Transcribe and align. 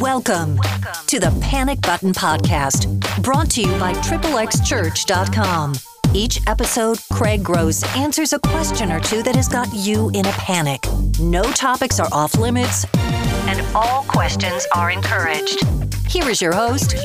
Welcome, 0.00 0.56
to 1.08 1.20
the 1.20 1.38
Panic 1.42 1.82
Button 1.82 2.14
Podcast, 2.14 2.88
brought 3.22 3.50
to 3.50 3.60
you 3.60 3.78
by 3.78 3.92
XXXChurch.com. 3.92 5.74
Each 6.14 6.40
episode, 6.46 6.98
Craig 7.12 7.44
Gross 7.44 7.84
answers 7.94 8.32
a 8.32 8.38
question 8.38 8.90
or 8.90 9.00
two 9.00 9.22
that 9.22 9.36
has 9.36 9.46
got 9.46 9.68
you 9.74 10.08
in 10.14 10.24
a 10.24 10.32
panic. 10.32 10.82
No 11.20 11.42
topics 11.42 12.00
are 12.00 12.08
off 12.12 12.38
limits, 12.38 12.86
and 12.94 13.60
all 13.76 14.04
questions 14.04 14.66
are 14.74 14.90
encouraged. 14.90 15.62
Here 16.08 16.30
is 16.30 16.40
your 16.40 16.54
host, 16.54 16.96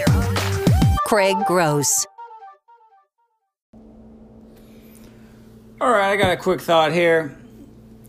Craig 1.06 1.36
Gross. 1.46 2.08
All 5.82 5.92
right, 5.92 6.14
I 6.14 6.16
got 6.16 6.32
a 6.32 6.38
quick 6.38 6.62
thought 6.62 6.94
here. 6.94 7.38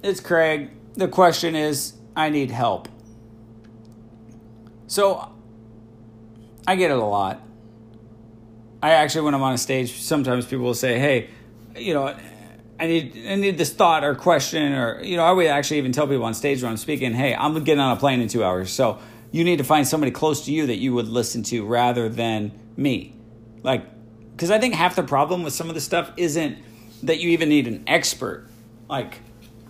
It's 0.05 0.21
Craig. 0.21 0.71
The 0.95 1.09
question 1.09 1.57
is 1.57 1.95
I 2.15 2.31
need 2.31 2.53
help. 2.53 2.89
So 4.87 5.33
I 6.67 6.77
get 6.77 6.91
it 6.91 6.97
a 6.97 7.05
lot. 7.05 7.43
I 8.83 8.91
actually, 8.93 9.23
when 9.23 9.35
I'm 9.35 9.43
on 9.43 9.55
a 9.55 9.59
stage, 9.59 10.01
sometimes 10.01 10.47
people 10.47 10.65
will 10.65 10.75
say, 10.75 10.99
"Hey, 10.99 11.31
you 11.77 11.95
know, 11.95 12.15
I 12.79 12.87
need 12.87 13.27
I 13.29 13.35
need 13.37 13.59
this 13.59 13.73
thought 13.73 14.05
or 14.05 14.15
question 14.15 14.73
or 14.75 15.03
you 15.03 15.17
know." 15.17 15.25
I 15.25 15.33
would 15.33 15.47
actually 15.47 15.79
even 15.79 15.93
tell 15.93 16.07
people 16.07 16.25
on 16.25 16.35
stage 16.35 16.63
when 16.63 16.71
I'm 16.71 16.77
speaking, 16.77 17.15
"Hey, 17.15 17.35
I'm 17.35 17.55
getting 17.65 17.81
on 17.81 17.97
a 17.97 18.01
plane 18.01 18.21
in 18.21 18.29
two 18.29 18.45
hours, 18.45 18.71
so 18.71 18.99
you 19.33 19.45
need 19.45 19.59
to 19.59 19.65
find 19.65 19.87
somebody 19.87 20.13
close 20.13 20.45
to 20.45 20.53
you 20.53 20.67
that 20.67 20.77
you 20.77 20.95
would 20.95 21.09
listen 21.09 21.43
to 21.45 21.65
rather 21.65 22.09
than 22.09 22.53
me." 22.77 23.15
Like, 23.63 23.85
because 24.33 24.51
I 24.51 24.59
think 24.59 24.75
half 24.75 24.95
the 24.95 25.03
problem 25.03 25.43
with 25.43 25.55
some 25.55 25.69
of 25.69 25.75
the 25.75 25.81
stuff 25.81 26.13
isn't 26.17 26.59
that 27.03 27.19
you 27.19 27.31
even 27.31 27.49
need 27.49 27.67
an 27.67 27.83
expert. 27.87 28.47
Like, 28.89 29.21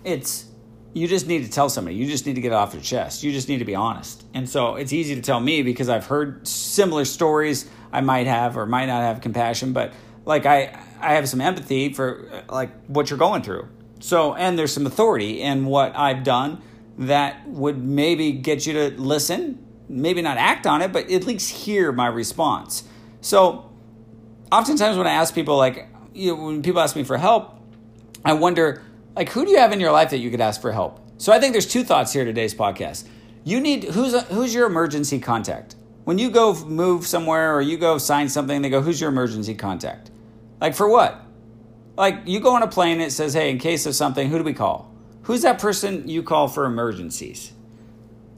it's 0.03 0.45
you 0.93 1.07
just 1.07 1.27
need 1.27 1.43
to 1.45 1.51
tell 1.51 1.69
somebody. 1.69 1.95
You 1.95 2.07
just 2.07 2.25
need 2.25 2.35
to 2.35 2.41
get 2.41 2.51
it 2.51 2.55
off 2.55 2.73
your 2.73 2.81
chest. 2.81 3.23
You 3.23 3.31
just 3.31 3.49
need 3.49 3.59
to 3.59 3.65
be 3.65 3.75
honest. 3.75 4.23
And 4.33 4.49
so 4.49 4.75
it's 4.75 4.93
easy 4.93 5.15
to 5.15 5.21
tell 5.21 5.39
me 5.39 5.61
because 5.61 5.89
I've 5.89 6.05
heard 6.05 6.47
similar 6.47 7.05
stories 7.05 7.69
I 7.91 8.01
might 8.01 8.27
have 8.27 8.57
or 8.57 8.65
might 8.65 8.87
not 8.87 9.01
have 9.01 9.21
compassion, 9.21 9.73
but 9.73 9.93
like 10.25 10.45
I 10.45 10.79
I 10.99 11.13
have 11.13 11.29
some 11.29 11.41
empathy 11.41 11.93
for 11.93 12.43
like 12.49 12.71
what 12.87 13.09
you're 13.09 13.19
going 13.19 13.43
through. 13.43 13.67
So 13.99 14.33
and 14.33 14.57
there's 14.57 14.73
some 14.73 14.85
authority 14.85 15.41
in 15.41 15.65
what 15.65 15.95
I've 15.95 16.23
done 16.23 16.61
that 16.99 17.47
would 17.47 17.81
maybe 17.81 18.31
get 18.31 18.65
you 18.65 18.73
to 18.73 19.01
listen, 19.01 19.63
maybe 19.87 20.21
not 20.21 20.37
act 20.37 20.65
on 20.65 20.81
it, 20.81 20.91
but 20.91 21.09
at 21.11 21.25
least 21.25 21.49
hear 21.49 21.91
my 21.91 22.07
response. 22.07 22.83
So 23.21 23.71
oftentimes 24.51 24.97
when 24.97 25.07
I 25.07 25.13
ask 25.13 25.33
people 25.33 25.57
like 25.57 25.87
you 26.13 26.35
know, 26.35 26.45
when 26.45 26.63
people 26.63 26.81
ask 26.81 26.95
me 26.95 27.03
for 27.03 27.17
help, 27.17 27.55
I 28.25 28.33
wonder 28.33 28.83
like 29.17 29.29
who 29.29 29.45
do 29.45 29.51
you 29.51 29.57
have 29.57 29.73
in 29.73 29.79
your 29.79 29.91
life 29.91 30.11
that 30.11 30.19
you 30.19 30.29
could 30.29 30.39
ask 30.39 30.61
for 30.61 30.71
help? 30.71 30.99
So 31.17 31.33
I 31.33 31.39
think 31.39 31.53
there's 31.53 31.65
two 31.65 31.83
thoughts 31.83 32.13
here 32.13 32.23
today's 32.23 32.53
podcast. 32.53 33.05
You 33.43 33.59
need 33.59 33.85
who's 33.85 34.13
who's 34.27 34.53
your 34.53 34.67
emergency 34.67 35.19
contact? 35.19 35.75
When 36.03 36.19
you 36.19 36.29
go 36.29 36.53
move 36.53 37.07
somewhere 37.07 37.55
or 37.55 37.61
you 37.61 37.77
go 37.77 37.97
sign 37.97 38.29
something, 38.29 38.61
they 38.61 38.69
go, 38.69 38.81
"Who's 38.81 39.01
your 39.01 39.09
emergency 39.09 39.55
contact?" 39.55 40.11
Like 40.61 40.75
for 40.75 40.87
what? 40.87 41.19
Like 41.97 42.21
you 42.25 42.39
go 42.39 42.55
on 42.55 42.61
a 42.61 42.67
plane, 42.67 43.01
it 43.01 43.11
says, 43.11 43.33
"Hey, 43.33 43.49
in 43.49 43.57
case 43.57 43.87
of 43.87 43.95
something, 43.95 44.29
who 44.29 44.37
do 44.37 44.43
we 44.43 44.53
call?" 44.53 44.93
Who's 45.23 45.41
that 45.41 45.59
person 45.59 46.07
you 46.07 46.23
call 46.23 46.47
for 46.47 46.65
emergencies? 46.65 47.51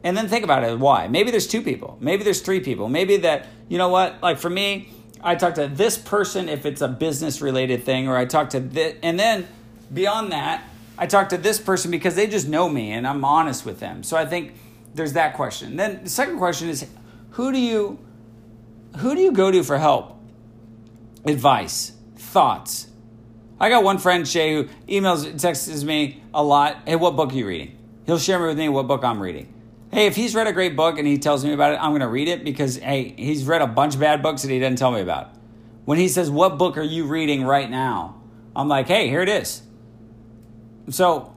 And 0.03 0.16
then 0.16 0.27
think 0.27 0.44
about 0.45 0.63
it. 0.63 0.80
Why? 0.80 1.07
Maybe 1.07 1.30
there's 1.30 1.45
two 1.45 1.61
people. 1.61 1.97
Maybe 2.00 2.23
there's 2.23 2.41
three 2.41 2.61
people. 2.61 2.88
Maybe 2.88 3.17
that 3.17 3.47
you 3.67 3.77
know 3.77 3.89
what? 3.89 4.23
Like 4.23 4.39
for 4.39 4.50
me, 4.50 4.89
I 5.22 5.35
talk 5.35 5.55
to 5.55 5.67
this 5.67 5.97
person 5.97 6.47
if 6.47 6.66
it's 6.66 6.81
a 6.81 6.88
business 6.88 7.41
related 7.41 7.83
thing, 7.83 8.07
or 8.07 8.16
I 8.16 8.23
talk 8.23 8.52
to 8.52 8.61
this, 8.61 8.95
and 9.03 9.19
then 9.19 9.45
beyond 9.93 10.31
that, 10.31 10.63
I 10.97 11.07
talk 11.07 11.29
to 11.29 11.37
this 11.37 11.59
person 11.59 11.91
because 11.91 12.15
they 12.15 12.27
just 12.27 12.47
know 12.47 12.67
me 12.67 12.91
and 12.91 13.07
I'm 13.07 13.23
honest 13.23 13.65
with 13.65 13.79
them. 13.79 14.03
So 14.03 14.17
I 14.17 14.25
think 14.25 14.53
there's 14.93 15.13
that 15.13 15.35
question. 15.35 15.75
Then 15.75 16.03
the 16.03 16.09
second 16.09 16.37
question 16.37 16.69
is 16.69 16.85
who 17.31 17.51
do 17.51 17.59
you 17.59 17.99
who 18.97 19.15
do 19.15 19.21
you 19.21 19.31
go 19.31 19.51
to 19.51 19.63
for 19.63 19.77
help? 19.77 20.17
Advice, 21.25 21.93
thoughts. 22.15 22.87
I 23.59 23.69
got 23.69 23.83
one 23.83 23.97
friend, 23.97 24.28
Shay, 24.28 24.55
who 24.55 24.63
emails, 24.88 25.39
texts 25.39 25.83
me 25.83 26.23
a 26.33 26.44
lot. 26.44 26.78
Hey, 26.85 26.95
what 26.95 27.16
book 27.16 27.31
are 27.31 27.35
you 27.35 27.45
reading? 27.45 27.78
He'll 28.05 28.17
share 28.17 28.41
with 28.45 28.57
me 28.57 28.69
what 28.69 28.88
book 28.88 29.03
I'm 29.03 29.22
reading. 29.22 29.53
Hey, 29.91 30.05
if 30.05 30.16
he's 30.16 30.35
read 30.35 30.47
a 30.47 30.53
great 30.53 30.75
book 30.75 30.97
and 30.97 31.07
he 31.07 31.17
tells 31.17 31.44
me 31.44 31.51
about 31.51 31.73
it, 31.73 31.79
I'm 31.81 31.97
to 31.99 32.07
read 32.07 32.28
it 32.28 32.44
because, 32.44 32.78
hey, 32.78 33.13
he's 33.17 33.45
read 33.45 33.61
a 33.61 33.67
bunch 33.67 33.95
of 33.95 33.99
bad 33.99 34.22
books 34.22 34.44
that 34.44 34.49
he 34.49 34.59
doesn't 34.59 34.78
tell 34.78 34.91
me 34.91 35.01
about. 35.01 35.31
When 35.85 35.97
he 35.97 36.07
says, 36.07 36.29
What 36.29 36.57
book 36.57 36.78
are 36.78 36.83
you 36.83 37.05
reading 37.05 37.44
right 37.44 37.69
now? 37.69 38.22
I'm 38.55 38.67
like, 38.67 38.88
Hey, 38.88 39.07
here 39.09 39.22
it 39.22 39.29
is. 39.29 39.63
So 40.89 41.35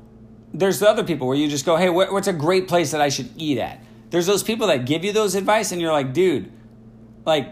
there's 0.54 0.80
the 0.80 0.88
other 0.88 1.04
people 1.04 1.26
where 1.26 1.36
you 1.36 1.48
just 1.48 1.64
go, 1.64 1.76
hey, 1.76 1.88
what's 1.88 2.28
a 2.28 2.32
great 2.32 2.68
place 2.68 2.90
that 2.90 3.00
I 3.00 3.08
should 3.08 3.30
eat 3.36 3.58
at? 3.58 3.82
There's 4.10 4.26
those 4.26 4.42
people 4.42 4.66
that 4.66 4.84
give 4.84 5.04
you 5.04 5.12
those 5.12 5.34
advice, 5.34 5.72
and 5.72 5.80
you're 5.80 5.92
like, 5.92 6.12
dude, 6.12 6.52
like, 7.24 7.48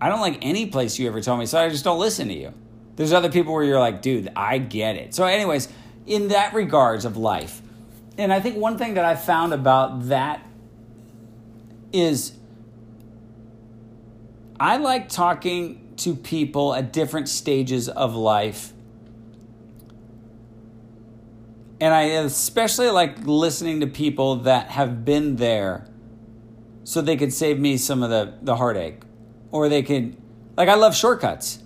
I 0.00 0.08
don't 0.08 0.20
like 0.20 0.38
any 0.42 0.66
place 0.66 0.98
you 0.98 1.06
ever 1.06 1.22
tell 1.22 1.36
me, 1.36 1.46
so 1.46 1.58
I 1.58 1.70
just 1.70 1.84
don't 1.84 1.98
listen 1.98 2.28
to 2.28 2.34
you. 2.34 2.52
There's 2.96 3.12
other 3.12 3.30
people 3.30 3.54
where 3.54 3.64
you're 3.64 3.80
like, 3.80 4.02
dude, 4.02 4.30
I 4.36 4.58
get 4.58 4.96
it. 4.96 5.14
So, 5.14 5.24
anyways, 5.24 5.68
in 6.06 6.28
that 6.28 6.52
regards 6.52 7.06
of 7.06 7.16
life, 7.16 7.62
and 8.18 8.32
I 8.32 8.40
think 8.40 8.56
one 8.56 8.76
thing 8.76 8.94
that 8.94 9.04
I 9.06 9.16
found 9.16 9.54
about 9.54 10.08
that 10.08 10.46
is 11.92 12.32
I 14.60 14.76
like 14.76 15.08
talking 15.08 15.94
to 15.96 16.14
people 16.14 16.74
at 16.74 16.92
different 16.92 17.28
stages 17.28 17.88
of 17.88 18.14
life 18.14 18.73
and 21.84 21.92
I 21.92 22.04
especially 22.24 22.88
like 22.88 23.26
listening 23.26 23.80
to 23.80 23.86
people 23.86 24.36
that 24.36 24.70
have 24.70 25.04
been 25.04 25.36
there 25.36 25.86
so 26.82 27.02
they 27.02 27.18
could 27.18 27.30
save 27.30 27.60
me 27.60 27.76
some 27.76 28.02
of 28.02 28.08
the, 28.08 28.38
the 28.40 28.56
heartache. 28.56 29.02
Or 29.50 29.68
they 29.68 29.82
could, 29.82 30.16
like, 30.56 30.70
I 30.70 30.76
love 30.76 30.96
shortcuts. 30.96 31.62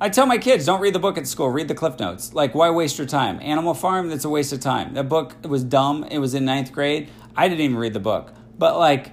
I 0.00 0.08
tell 0.08 0.26
my 0.26 0.38
kids, 0.38 0.66
don't 0.66 0.80
read 0.80 0.96
the 0.96 0.98
book 0.98 1.16
at 1.16 1.28
school, 1.28 1.48
read 1.48 1.68
the 1.68 1.76
Cliff 1.76 2.00
Notes. 2.00 2.34
Like, 2.34 2.56
why 2.56 2.70
waste 2.70 2.98
your 2.98 3.06
time? 3.06 3.38
Animal 3.40 3.72
Farm, 3.72 4.08
that's 4.08 4.24
a 4.24 4.28
waste 4.28 4.52
of 4.52 4.58
time. 4.58 4.94
That 4.94 5.08
book 5.08 5.36
was 5.44 5.62
dumb. 5.62 6.02
It 6.10 6.18
was 6.18 6.34
in 6.34 6.44
ninth 6.44 6.72
grade. 6.72 7.08
I 7.36 7.46
didn't 7.46 7.60
even 7.60 7.76
read 7.76 7.92
the 7.92 8.00
book. 8.00 8.34
But, 8.58 8.76
like, 8.80 9.12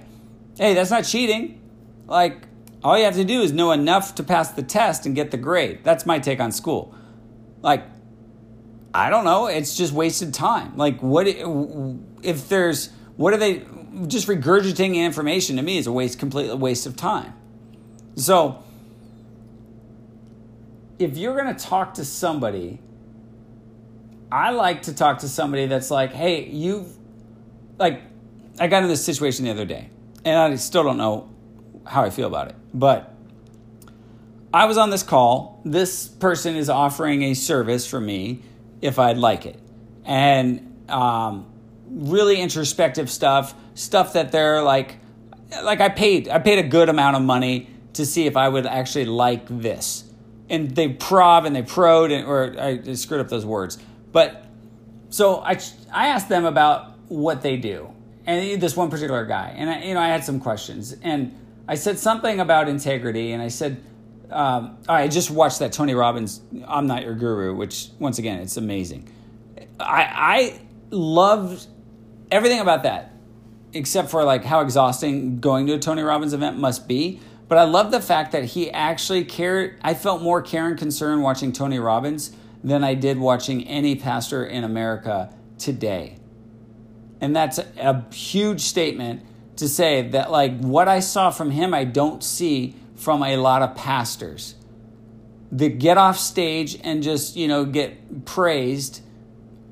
hey, 0.58 0.74
that's 0.74 0.90
not 0.90 1.04
cheating. 1.04 1.62
Like, 2.08 2.48
all 2.82 2.98
you 2.98 3.04
have 3.04 3.14
to 3.14 3.24
do 3.24 3.40
is 3.40 3.52
know 3.52 3.70
enough 3.70 4.16
to 4.16 4.24
pass 4.24 4.50
the 4.50 4.64
test 4.64 5.06
and 5.06 5.14
get 5.14 5.30
the 5.30 5.36
grade. 5.36 5.84
That's 5.84 6.04
my 6.04 6.18
take 6.18 6.40
on 6.40 6.50
school. 6.50 6.92
Like, 7.62 7.84
I 8.92 9.10
don't 9.10 9.24
know. 9.24 9.46
It's 9.46 9.76
just 9.76 9.92
wasted 9.92 10.34
time. 10.34 10.76
Like, 10.76 11.00
what 11.00 11.26
if 11.28 12.48
there's 12.48 12.90
what 13.16 13.32
are 13.32 13.36
they 13.36 13.64
just 14.06 14.28
regurgitating 14.28 14.96
information 14.96 15.56
to 15.56 15.62
me 15.62 15.78
is 15.78 15.86
a 15.86 15.92
waste, 15.92 16.18
complete 16.18 16.54
waste 16.56 16.86
of 16.86 16.96
time. 16.96 17.34
So, 18.16 18.62
if 20.98 21.16
you're 21.16 21.36
going 21.36 21.54
to 21.54 21.64
talk 21.64 21.94
to 21.94 22.04
somebody, 22.04 22.80
I 24.30 24.50
like 24.50 24.82
to 24.82 24.94
talk 24.94 25.18
to 25.18 25.28
somebody 25.28 25.66
that's 25.66 25.90
like, 25.90 26.12
hey, 26.12 26.46
you've 26.46 26.96
like, 27.78 28.02
I 28.58 28.66
got 28.66 28.82
in 28.82 28.88
this 28.88 29.04
situation 29.04 29.44
the 29.44 29.50
other 29.50 29.64
day, 29.64 29.90
and 30.24 30.38
I 30.38 30.54
still 30.56 30.82
don't 30.82 30.98
know 30.98 31.30
how 31.86 32.02
I 32.02 32.10
feel 32.10 32.26
about 32.26 32.48
it, 32.48 32.56
but. 32.74 33.14
I 34.52 34.64
was 34.64 34.76
on 34.78 34.90
this 34.90 35.04
call. 35.04 35.62
This 35.64 36.08
person 36.08 36.56
is 36.56 36.68
offering 36.68 37.22
a 37.22 37.34
service 37.34 37.86
for 37.86 38.00
me 38.00 38.42
if 38.80 38.98
I'd 38.98 39.18
like 39.18 39.46
it. 39.46 39.58
And 40.04 40.84
um, 40.88 41.46
really 41.88 42.40
introspective 42.40 43.10
stuff, 43.10 43.54
stuff 43.74 44.14
that 44.14 44.32
they're 44.32 44.62
like, 44.62 44.98
like 45.62 45.80
I 45.80 45.88
paid, 45.88 46.28
I 46.28 46.38
paid 46.38 46.58
a 46.58 46.68
good 46.68 46.88
amount 46.88 47.16
of 47.16 47.22
money 47.22 47.68
to 47.94 48.06
see 48.06 48.26
if 48.26 48.36
I 48.36 48.48
would 48.48 48.66
actually 48.66 49.06
like 49.06 49.46
this. 49.48 50.04
And 50.48 50.70
they 50.74 50.88
prov 50.88 51.44
and 51.44 51.54
they 51.54 51.62
prod, 51.62 52.10
and, 52.10 52.26
or 52.26 52.54
I 52.58 52.94
screwed 52.94 53.20
up 53.20 53.28
those 53.28 53.46
words. 53.46 53.78
But 54.12 54.44
so 55.10 55.40
I, 55.40 55.58
I 55.92 56.08
asked 56.08 56.28
them 56.28 56.44
about 56.44 56.98
what 57.08 57.42
they 57.42 57.56
do, 57.56 57.92
and 58.26 58.60
this 58.60 58.76
one 58.76 58.90
particular 58.90 59.24
guy, 59.26 59.54
and 59.56 59.70
I, 59.70 59.82
you 59.82 59.94
know 59.94 60.00
I 60.00 60.08
had 60.08 60.24
some 60.24 60.40
questions, 60.40 60.96
and 61.02 61.36
I 61.68 61.74
said 61.74 61.98
something 61.98 62.40
about 62.40 62.68
integrity, 62.68 63.32
and 63.32 63.42
I 63.42 63.48
said, 63.48 63.82
um, 64.30 64.78
I 64.88 65.08
just 65.08 65.30
watched 65.30 65.58
that 65.58 65.72
Tony 65.72 65.94
Robbins 65.94 66.40
"I'm 66.66 66.86
Not 66.86 67.02
Your 67.02 67.14
Guru," 67.14 67.54
which 67.54 67.88
once 67.98 68.18
again 68.18 68.40
it's 68.40 68.56
amazing. 68.56 69.08
I 69.78 70.02
I 70.02 70.60
loved 70.90 71.66
everything 72.30 72.60
about 72.60 72.84
that, 72.84 73.12
except 73.72 74.10
for 74.10 74.24
like 74.24 74.44
how 74.44 74.60
exhausting 74.60 75.40
going 75.40 75.66
to 75.66 75.74
a 75.74 75.78
Tony 75.78 76.02
Robbins 76.02 76.32
event 76.32 76.58
must 76.58 76.88
be. 76.88 77.20
But 77.48 77.58
I 77.58 77.64
love 77.64 77.90
the 77.90 78.00
fact 78.00 78.32
that 78.32 78.44
he 78.44 78.70
actually 78.70 79.24
cared. 79.24 79.76
I 79.82 79.94
felt 79.94 80.22
more 80.22 80.40
care 80.40 80.68
and 80.68 80.78
concern 80.78 81.20
watching 81.20 81.52
Tony 81.52 81.80
Robbins 81.80 82.30
than 82.62 82.84
I 82.84 82.94
did 82.94 83.18
watching 83.18 83.66
any 83.66 83.96
pastor 83.96 84.44
in 84.44 84.62
America 84.62 85.34
today. 85.58 86.18
And 87.20 87.34
that's 87.34 87.58
a 87.58 88.06
huge 88.12 88.60
statement 88.60 89.22
to 89.56 89.68
say 89.68 90.08
that 90.08 90.30
like 90.30 90.58
what 90.60 90.88
I 90.88 91.00
saw 91.00 91.30
from 91.30 91.50
him, 91.50 91.74
I 91.74 91.84
don't 91.84 92.22
see 92.22 92.76
from 93.00 93.22
a 93.22 93.36
lot 93.36 93.62
of 93.62 93.74
pastors 93.74 94.54
that 95.52 95.78
get 95.78 95.96
off 95.96 96.18
stage 96.18 96.78
and 96.84 97.02
just, 97.02 97.34
you 97.34 97.48
know, 97.48 97.64
get 97.64 98.24
praised. 98.26 99.00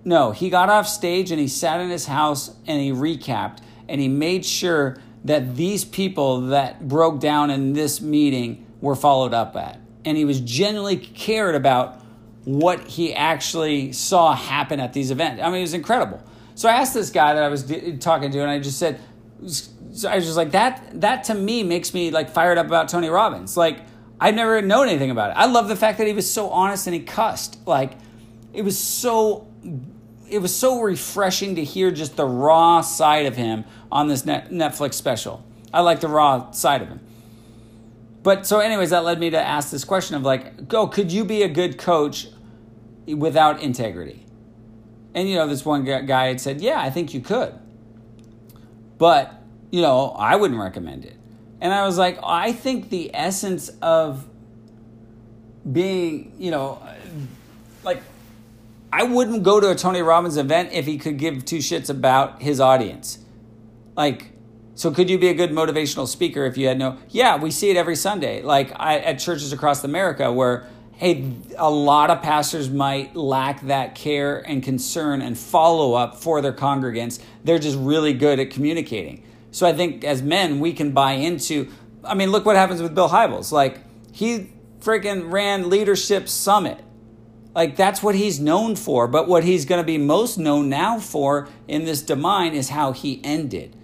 No, 0.04 0.32
he 0.32 0.50
got 0.50 0.70
off 0.70 0.88
stage 0.88 1.30
and 1.30 1.38
he 1.38 1.46
sat 1.46 1.80
in 1.80 1.90
his 1.90 2.06
house 2.06 2.56
and 2.66 2.80
he 2.80 2.90
recapped 2.90 3.58
and 3.88 4.00
he 4.00 4.08
made 4.08 4.44
sure 4.44 4.96
that 5.25 5.56
these 5.56 5.84
people 5.84 6.48
that 6.48 6.88
broke 6.88 7.20
down 7.20 7.50
in 7.50 7.75
this 7.75 8.00
meeting 8.00 8.66
were 8.80 8.96
followed 8.96 9.34
up 9.34 9.56
at. 9.56 9.78
And 10.04 10.16
he 10.16 10.25
was 10.25 10.40
genuinely 10.40 10.96
cared 10.96 11.54
about 11.54 12.00
what 12.44 12.80
he 12.88 13.14
actually 13.14 13.92
saw 13.92 14.34
happen 14.34 14.80
at 14.80 14.94
these 14.94 15.10
events. 15.10 15.42
I 15.42 15.48
mean, 15.48 15.58
it 15.58 15.62
was 15.62 15.75
incredible. 15.75 16.22
So 16.54 16.69
I 16.69 16.72
asked 16.72 16.94
this 16.94 17.10
guy 17.10 17.34
that 17.34 17.42
I 17.42 17.48
was 17.48 17.62
talking 18.00 18.30
to, 18.30 18.40
and 18.40 18.50
I 18.50 18.58
just 18.58 18.78
said, 18.78 19.00
so 19.99 20.09
I 20.09 20.17
was 20.17 20.25
just 20.25 20.37
like, 20.37 20.53
that, 20.53 21.00
that 21.00 21.25
to 21.25 21.35
me 21.35 21.62
makes 21.62 21.93
me 21.93 22.11
like 22.11 22.31
fired 22.31 22.59
up 22.59 22.67
about 22.67 22.89
Tony 22.89 23.09
Robbins. 23.09 23.56
Like, 23.56 23.81
I've 24.21 24.35
never 24.35 24.62
known 24.62 24.89
anything 24.89 25.11
about 25.11 25.31
it. 25.31 25.35
I 25.35 25.47
love 25.47 25.69
the 25.69 25.77
fact 25.77 25.99
that 25.99 26.06
he 26.06 26.12
was 26.12 26.31
so 26.31 26.50
honest 26.50 26.87
and 26.87 26.95
he 26.95 27.00
cussed. 27.00 27.59
Like, 27.67 27.93
it 28.53 28.62
was 28.62 28.79
so 28.79 29.47
it 30.29 30.41
was 30.41 30.55
so 30.55 30.83
refreshing 30.83 31.56
to 31.56 31.65
hear 31.65 31.91
just 31.91 32.17
the 32.17 32.27
raw 32.27 32.81
side 32.83 33.27
of 33.27 33.37
him 33.37 33.65
on 33.91 34.09
this 34.09 34.23
Netflix 34.23 34.95
special. 34.95 35.43
I 35.73 35.81
like 35.81 36.00
the 36.00 36.09
raw 36.09 36.50
side 36.50 36.83
of 36.83 36.89
him. 36.89 37.00
But 38.23 38.47
so, 38.47 38.61
anyways, 38.61 38.91
that 38.91 39.05
led 39.05 39.19
me 39.19 39.31
to 39.31 39.41
ask 39.41 39.71
this 39.71 39.85
question 39.85 40.17
of 40.17 40.23
like, 40.23 40.69
go, 40.69 40.87
could 40.87 41.11
you 41.11 41.25
be 41.25 41.43
a 41.43 41.49
good 41.49 41.79
coach 41.79 42.29
without 43.06 43.62
integrity? 43.62 44.27
And 45.15 45.29
you 45.29 45.37
know, 45.37 45.47
this 45.47 45.65
one 45.65 45.85
guy 45.85 46.27
had 46.27 46.41
said, 46.41 46.61
yeah, 46.61 46.81
I 46.81 46.91
think 46.91 47.15
you 47.15 47.21
could. 47.21 47.55
But, 48.99 49.38
you 49.70 49.82
know, 49.82 50.11
I 50.11 50.37
wouldn't 50.37 50.61
recommend 50.61 51.05
it. 51.05 51.17
And 51.61 51.73
I 51.73 51.85
was 51.85 51.99
like, 51.99 52.19
I 52.23 52.53
think 52.53 52.91
the 52.91 53.11
essence 53.15 53.69
of 53.82 54.26
being, 55.70 56.32
you 56.38 56.50
know, 56.50 56.82
like 57.82 58.03
I 58.93 59.03
wouldn't 59.03 59.43
go 59.43 59.61
to 59.61 59.70
a 59.70 59.75
Tony 59.75 60.00
Robbins 60.00 60.37
event 60.37 60.70
if 60.73 60.87
he 60.87 60.99
could 60.99 61.19
give 61.19 61.44
two 61.44 61.59
shits 61.59 61.91
about 61.91 62.43
his 62.43 62.61
audience. 62.61 63.19
Like, 63.97 64.32
so 64.75 64.93
could 64.93 65.11
you 65.11 65.19
be 65.19 65.29
a 65.29 65.35
good 65.35 65.50
motivational 65.50 66.06
speaker 66.06 66.44
if 66.44 66.56
you 66.56 66.69
had 66.69 66.79
no? 66.79 66.99
Yeah, 67.09 67.37
we 67.37 67.50
see 67.50 67.71
it 67.71 67.76
every 67.76 67.97
Sunday. 67.97 68.43
Like 68.43 68.73
I, 68.76 68.99
at 68.99 69.19
churches 69.19 69.53
across 69.53 69.82
America, 69.82 70.32
where 70.32 70.69
hey, 70.99 71.32
a 71.56 71.71
lot 71.71 72.11
of 72.11 72.23
pastors 72.23 72.69
might 72.71 73.14
lack 73.14 73.61
that 73.62 73.94
care 73.94 74.41
and 74.49 74.64
concern 74.64 75.23
and 75.23 75.38
follow 75.38 75.94
up 75.94 76.17
for 76.17 76.41
their 76.41 76.53
congregants. 76.53 77.21
They're 77.44 77.61
just 77.61 77.79
really 77.79 78.12
good 78.12 78.41
at 78.41 78.50
communicating. 78.50 79.23
So 79.50 79.67
I 79.67 79.73
think 79.73 80.05
as 80.05 80.23
men, 80.23 80.61
we 80.61 80.73
can 80.73 80.93
buy 80.93 81.12
into. 81.12 81.69
I 82.05 82.15
mean, 82.15 82.31
look 82.31 82.45
what 82.45 82.56
happens 82.56 82.83
with 82.83 82.95
Bill 82.95 83.09
Hybels. 83.09 83.50
Like 83.53 83.81
he 84.12 84.53
freaking 84.81 85.31
ran 85.31 85.69
Leadership 85.69 86.29
Summit 86.29 86.85
like 87.59 87.75
that's 87.75 88.05
what 88.05 88.15
he's 88.15 88.39
known 88.39 88.77
for. 88.77 89.09
But 89.09 89.27
what 89.27 89.43
he's 89.43 89.65
going 89.65 89.81
to 89.81 89.87
be 89.87 89.99
most 89.99 90.39
known 90.39 90.69
now 90.69 91.00
for 91.00 91.49
in 91.67 91.85
this 91.85 92.03
Demine 92.05 92.55
is 92.55 92.69
how 92.69 92.93
he 92.93 93.21
ended. 93.25 93.75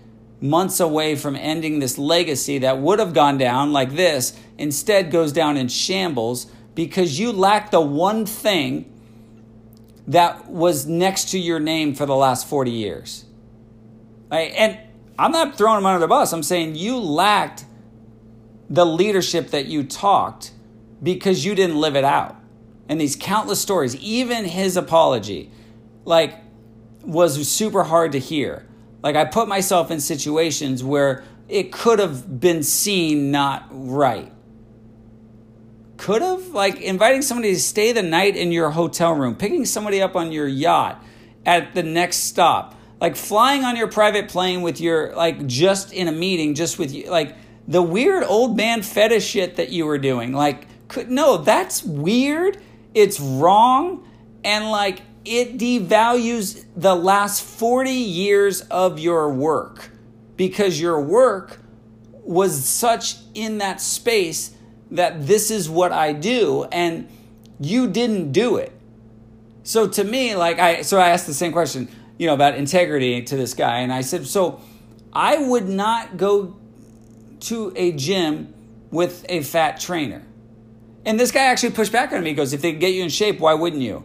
Months 0.41 0.79
away 0.79 1.17
from 1.17 1.35
ending 1.35 1.81
this 1.81 1.99
legacy 1.99 2.59
that 2.59 2.79
would 2.79 3.01
have 3.01 3.13
gone 3.13 3.37
down 3.37 3.73
like 3.73 3.97
this, 3.97 4.39
instead 4.59 5.11
goes 5.11 5.33
down 5.33 5.57
in 5.57 5.67
shambles 5.67 6.47
because 6.77 7.19
you 7.19 7.33
lack 7.33 7.73
the 7.73 7.81
one 7.81 8.25
thing 8.27 8.93
that 10.07 10.49
was 10.49 10.87
next 10.87 11.31
to 11.31 11.39
your 11.41 11.59
name 11.59 11.97
for 11.97 12.07
the 12.07 12.15
last 12.15 12.47
40 12.47 12.71
years. 12.71 13.25
Right? 14.31 14.53
And 14.57 14.79
I'm 15.19 15.33
not 15.33 15.57
throwing 15.57 15.79
him 15.79 15.87
under 15.87 16.01
the 16.01 16.09
bus. 16.09 16.33
I'm 16.33 16.43
saying 16.43 16.75
you 16.75 16.99
lacked 16.99 17.65
the 18.69 18.85
leadership 18.85 19.51
that 19.51 19.67
you 19.67 19.85
talked 19.85 20.53
because 21.03 21.45
you 21.45 21.55
didn't 21.55 21.77
live 21.77 21.97
it 21.97 22.05
out 22.05 22.37
and 22.89 23.01
these 23.01 23.17
countless 23.17 23.61
stories, 23.61 23.97
even 23.97 24.45
his 24.45 24.77
apology, 24.77 25.51
like, 26.05 26.39
was 27.03 27.49
super 27.49 27.85
hard 27.85 28.13
to 28.13 28.19
hear. 28.19 28.67
Like, 29.03 29.17
I 29.17 29.25
put 29.25 29.49
myself 29.49 29.91
in 29.91 30.01
situations 30.01 30.83
where 30.85 31.25
it 31.49 31.73
could 31.73 31.99
have 31.99 32.41
been 32.41 32.63
seen 32.63 33.31
not 33.31 33.67
right. 33.71 34.33
Could 35.97 36.23
have? 36.23 36.49
Like, 36.49 36.81
inviting 36.81 37.23
somebody 37.23 37.55
to 37.55 37.61
stay 37.61 37.93
the 37.93 38.03
night 38.03 38.37
in 38.37 38.53
your 38.53 38.71
hotel 38.71 39.13
room, 39.13 39.37
picking 39.37 39.65
somebody 39.65 40.03
up 40.03 40.17
on 40.17 40.33
your 40.33 40.47
yacht 40.47 41.03
at 41.47 41.75
the 41.75 41.83
next 41.83 42.19
stop, 42.19 42.75
like 43.01 43.17
flying 43.17 43.65
on 43.65 43.77
your 43.77 43.89
private 43.89 44.29
plane 44.29 44.63
with 44.63 44.81
your, 44.81 45.15
like, 45.15 45.47
just 45.47 45.93
in 45.93 46.09
a 46.09 46.13
meeting, 46.13 46.55
just 46.55 46.79
with 46.79 46.93
you, 46.93 47.11
like, 47.11 47.37
the 47.67 47.83
weird 47.83 48.25
old 48.25 48.57
man 48.57 48.83
fetish 48.83 49.27
shit 49.27 49.57
that 49.57 49.71
you 49.71 49.87
were 49.87 49.99
doing. 49.99 50.33
Like, 50.33 50.67
could, 50.89 51.11
no, 51.11 51.39
that's 51.39 51.83
weird 51.83 52.59
it's 52.95 53.19
wrong 53.19 54.09
and 54.45 54.71
like 54.71 55.03
it 55.25 55.59
devalues 55.59 56.65
the 56.77 56.95
last 56.95 57.43
40 57.43 57.91
years 57.91 58.61
of 58.63 58.99
your 58.99 59.31
work 59.31 59.91
because 60.37 60.81
your 60.81 61.01
work 61.01 61.61
was 62.13 62.65
such 62.65 63.17
in 63.35 63.59
that 63.59 63.81
space 63.81 64.55
that 64.91 65.27
this 65.27 65.51
is 65.51 65.69
what 65.69 65.93
I 65.93 66.13
do 66.13 66.65
and 66.71 67.09
you 67.59 67.89
didn't 67.89 68.33
do 68.33 68.57
it. 68.57 68.73
So 69.65 69.89
to 69.89 70.05
me 70.05 70.37
like 70.37 70.59
I 70.59 70.83
so 70.83 70.99
I 70.99 71.09
asked 71.09 71.27
the 71.27 71.35
same 71.35 71.53
question, 71.53 71.89
you 72.19 72.27
know, 72.27 72.35
about 72.35 72.55
integrity 72.55 73.23
to 73.23 73.37
this 73.37 73.55
guy 73.55 73.79
and 73.79 73.93
I 73.93 74.03
said, 74.03 74.27
"So 74.27 74.61
I 75.13 75.37
would 75.39 75.69
not 75.69 76.17
go 76.17 76.57
to 77.41 77.73
a 77.77 77.93
gym 77.93 78.55
with 78.91 79.25
a 79.29 79.43
fat 79.43 79.81
trainer." 79.81 80.23
And 81.07 81.21
this 81.21 81.31
guy 81.31 81.45
actually 81.45 81.73
pushed 81.73 81.93
back 81.93 82.13
on 82.13 82.23
me. 82.23 82.31
He 82.31 82.35
goes, 82.35 82.53
if 82.53 82.63
they 82.63 82.73
get 82.73 82.95
you 82.95 83.03
in 83.03 83.11
shape, 83.11 83.39
why 83.39 83.55
wouldn't 83.55 83.83
you? 83.83 84.05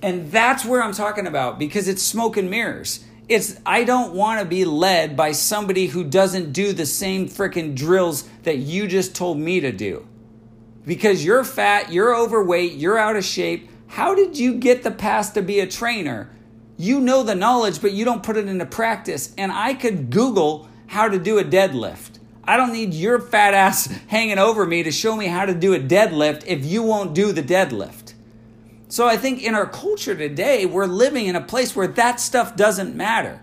And 0.00 0.30
that's 0.30 0.64
where 0.64 0.82
I'm 0.82 0.92
talking 0.92 1.26
about 1.26 1.58
because 1.58 1.88
it's 1.88 2.02
smoke 2.02 2.36
and 2.36 2.48
mirrors. 2.48 3.04
It's 3.28 3.58
I 3.66 3.84
don't 3.84 4.14
want 4.14 4.40
to 4.40 4.46
be 4.46 4.64
led 4.64 5.16
by 5.16 5.32
somebody 5.32 5.86
who 5.88 6.04
doesn't 6.04 6.52
do 6.52 6.72
the 6.72 6.86
same 6.86 7.28
freaking 7.28 7.74
drills 7.74 8.22
that 8.44 8.58
you 8.58 8.86
just 8.86 9.14
told 9.14 9.38
me 9.38 9.60
to 9.60 9.72
do. 9.72 10.06
Because 10.86 11.24
you're 11.24 11.44
fat, 11.44 11.92
you're 11.92 12.16
overweight, 12.16 12.74
you're 12.74 12.96
out 12.96 13.16
of 13.16 13.24
shape. 13.24 13.68
How 13.88 14.14
did 14.14 14.38
you 14.38 14.54
get 14.54 14.82
the 14.82 14.90
pass 14.90 15.30
to 15.30 15.42
be 15.42 15.60
a 15.60 15.66
trainer? 15.66 16.30
You 16.78 17.00
know 17.00 17.22
the 17.24 17.34
knowledge, 17.34 17.82
but 17.82 17.92
you 17.92 18.04
don't 18.04 18.22
put 18.22 18.36
it 18.36 18.46
into 18.48 18.64
practice. 18.64 19.34
And 19.36 19.52
I 19.52 19.74
could 19.74 20.10
Google 20.10 20.68
how 20.86 21.08
to 21.08 21.18
do 21.18 21.38
a 21.38 21.44
deadlift. 21.44 22.18
I 22.44 22.56
don't 22.56 22.72
need 22.72 22.94
your 22.94 23.20
fat 23.20 23.52
ass 23.52 23.86
hanging 24.06 24.38
over 24.38 24.64
me 24.64 24.84
to 24.84 24.90
show 24.90 25.14
me 25.16 25.26
how 25.26 25.44
to 25.44 25.52
do 25.52 25.74
a 25.74 25.80
deadlift 25.80 26.44
if 26.46 26.64
you 26.64 26.82
won't 26.82 27.14
do 27.14 27.32
the 27.32 27.42
deadlift. 27.42 28.14
So 28.88 29.06
I 29.06 29.18
think 29.18 29.42
in 29.42 29.54
our 29.54 29.66
culture 29.66 30.14
today, 30.14 30.64
we're 30.64 30.86
living 30.86 31.26
in 31.26 31.36
a 31.36 31.42
place 31.42 31.76
where 31.76 31.88
that 31.88 32.20
stuff 32.20 32.56
doesn't 32.56 32.94
matter. 32.94 33.42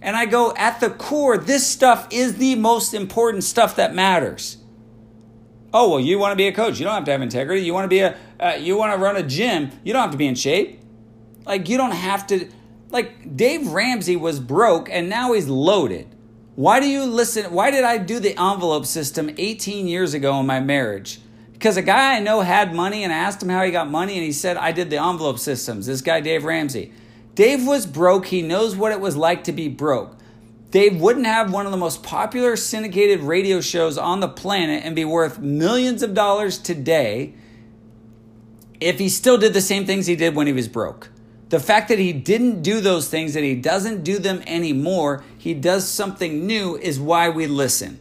And 0.00 0.16
I 0.16 0.26
go, 0.26 0.52
at 0.56 0.80
the 0.80 0.90
core, 0.90 1.38
this 1.38 1.64
stuff 1.64 2.08
is 2.10 2.36
the 2.36 2.56
most 2.56 2.92
important 2.92 3.44
stuff 3.44 3.76
that 3.76 3.94
matters. 3.94 4.56
Oh, 5.72 5.90
well, 5.90 6.00
you 6.00 6.18
want 6.18 6.32
to 6.32 6.36
be 6.36 6.48
a 6.48 6.52
coach. 6.52 6.80
You 6.80 6.84
don't 6.84 6.94
have 6.94 7.04
to 7.04 7.12
have 7.12 7.22
integrity. 7.22 7.62
You 7.62 7.72
want 7.72 7.84
to 7.84 7.88
be 7.88 8.00
a, 8.00 8.16
uh, 8.40 8.56
you 8.58 8.76
want 8.76 8.92
to 8.92 8.98
run 8.98 9.16
a 9.16 9.22
gym. 9.22 9.70
You 9.84 9.92
don't 9.92 10.02
have 10.02 10.10
to 10.10 10.16
be 10.16 10.26
in 10.26 10.34
shape. 10.34 10.80
Like, 11.46 11.68
you 11.68 11.76
don't 11.76 11.92
have 11.92 12.26
to, 12.26 12.48
like, 12.92 13.36
Dave 13.36 13.68
Ramsey 13.68 14.16
was 14.16 14.38
broke 14.38 14.88
and 14.90 15.08
now 15.08 15.32
he's 15.32 15.48
loaded. 15.48 16.14
Why 16.54 16.80
do 16.80 16.86
you 16.86 17.04
listen? 17.04 17.52
Why 17.52 17.70
did 17.70 17.82
I 17.82 17.96
do 17.98 18.20
the 18.20 18.38
envelope 18.40 18.84
system 18.84 19.30
18 19.36 19.88
years 19.88 20.12
ago 20.12 20.38
in 20.38 20.46
my 20.46 20.60
marriage? 20.60 21.20
Because 21.52 21.76
a 21.76 21.82
guy 21.82 22.16
I 22.16 22.20
know 22.20 22.40
had 22.40 22.74
money 22.74 23.04
and 23.04 23.12
I 23.12 23.16
asked 23.16 23.42
him 23.42 23.48
how 23.48 23.64
he 23.64 23.70
got 23.70 23.88
money 23.88 24.14
and 24.14 24.22
he 24.22 24.32
said, 24.32 24.56
I 24.56 24.72
did 24.72 24.90
the 24.90 25.02
envelope 25.02 25.38
systems. 25.38 25.86
This 25.86 26.02
guy, 26.02 26.20
Dave 26.20 26.44
Ramsey. 26.44 26.92
Dave 27.34 27.66
was 27.66 27.86
broke. 27.86 28.26
He 28.26 28.42
knows 28.42 28.76
what 28.76 28.92
it 28.92 29.00
was 29.00 29.16
like 29.16 29.44
to 29.44 29.52
be 29.52 29.68
broke. 29.68 30.18
Dave 30.70 31.00
wouldn't 31.00 31.26
have 31.26 31.52
one 31.52 31.66
of 31.66 31.72
the 31.72 31.78
most 31.78 32.02
popular 32.02 32.56
syndicated 32.56 33.20
radio 33.20 33.60
shows 33.60 33.96
on 33.96 34.20
the 34.20 34.28
planet 34.28 34.84
and 34.84 34.96
be 34.96 35.04
worth 35.04 35.38
millions 35.38 36.02
of 36.02 36.14
dollars 36.14 36.58
today 36.58 37.34
if 38.80 38.98
he 38.98 39.08
still 39.08 39.38
did 39.38 39.54
the 39.54 39.60
same 39.60 39.86
things 39.86 40.06
he 40.06 40.16
did 40.16 40.34
when 40.34 40.46
he 40.46 40.52
was 40.52 40.68
broke. 40.68 41.10
The 41.52 41.60
fact 41.60 41.88
that 41.88 41.98
he 41.98 42.14
didn't 42.14 42.62
do 42.62 42.80
those 42.80 43.10
things, 43.10 43.34
that 43.34 43.42
he 43.42 43.54
doesn't 43.54 44.04
do 44.04 44.18
them 44.18 44.42
anymore, 44.46 45.22
he 45.36 45.52
does 45.52 45.86
something 45.86 46.46
new, 46.46 46.78
is 46.78 46.98
why 46.98 47.28
we 47.28 47.46
listen. 47.46 47.98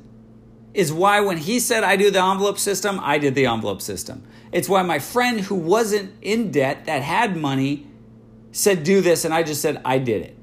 Is 0.74 0.94
why 0.94 1.20
when 1.20 1.36
he 1.36 1.60
said, 1.60 1.84
I 1.84 1.98
do 1.98 2.10
the 2.10 2.24
envelope 2.24 2.58
system, 2.58 2.98
I 3.02 3.18
did 3.18 3.36
the 3.36 3.48
envelope 3.48 3.82
system. 3.82 4.24
It's 4.54 4.70
why 4.70 4.84
my 4.84 5.00
friend 5.00 5.42
who 5.42 5.56
wasn't 5.56 6.14
in 6.22 6.52
debt, 6.52 6.86
that 6.86 7.02
had 7.02 7.36
money, 7.36 7.88
said, 8.54 8.86
Do 8.86 9.02
this, 9.02 9.26
and 9.26 9.34
I 9.34 9.44
just 9.44 9.62
said, 9.62 9.82
I 9.84 9.98
did 9.98 10.22
it. 10.22 10.38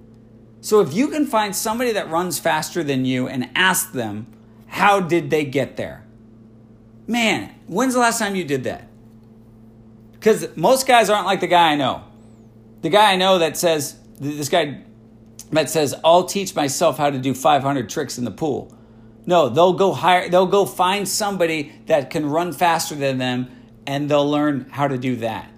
So 0.61 0.81
if 0.81 0.93
you 0.93 1.09
can 1.09 1.25
find 1.25 1.57
somebody 1.57 1.93
that 1.93 2.11
runs 2.11 2.39
faster 2.39 2.85
than 2.85 3.07
you 3.07 3.27
and 3.27 3.49
ask 3.55 3.93
them, 3.93 4.27
How 4.67 5.01
did 5.01 5.31
they 5.31 5.47
get 5.47 5.79
there? 5.79 6.05
Man, 7.07 7.55
when's 7.69 7.95
the 7.95 8.01
last 8.01 8.19
time 8.19 8.37
you 8.37 8.45
did 8.45 8.65
that? 8.65 8.87
Because 10.13 10.55
most 10.57 10.87
guys 10.87 11.09
aren't 11.09 11.25
like 11.25 11.41
the 11.41 11.47
guy 11.47 11.73
I 11.73 11.75
know 11.75 12.05
the 12.83 12.91
guy 12.91 13.13
I 13.13 13.17
know 13.17 13.39
that 13.39 13.57
says 13.57 13.99
this 14.21 14.49
guy 14.49 14.83
that 15.51 15.71
says 15.71 15.95
I'll 16.05 16.25
teach 16.25 16.55
myself 16.55 16.99
how 16.99 17.11
to 17.11 17.19
do 17.19 17.35
500 17.35 17.89
tricks 17.89 18.19
in 18.19 18.25
the 18.25 18.31
pool. 18.31 18.75
No, 19.27 19.49
they'll 19.49 19.75
go 19.75 19.93
hire 19.93 20.29
they'll 20.29 20.47
go 20.47 20.65
find 20.67 21.07
somebody 21.09 21.73
that 21.87 22.11
can 22.11 22.27
run 22.27 22.53
faster 22.53 22.95
than 22.95 23.19
them 23.19 23.51
and 23.87 24.11
they'll 24.11 24.29
learn 24.29 24.69
how 24.71 24.89
to 24.89 24.99
do 24.99 25.17
that. 25.17 25.51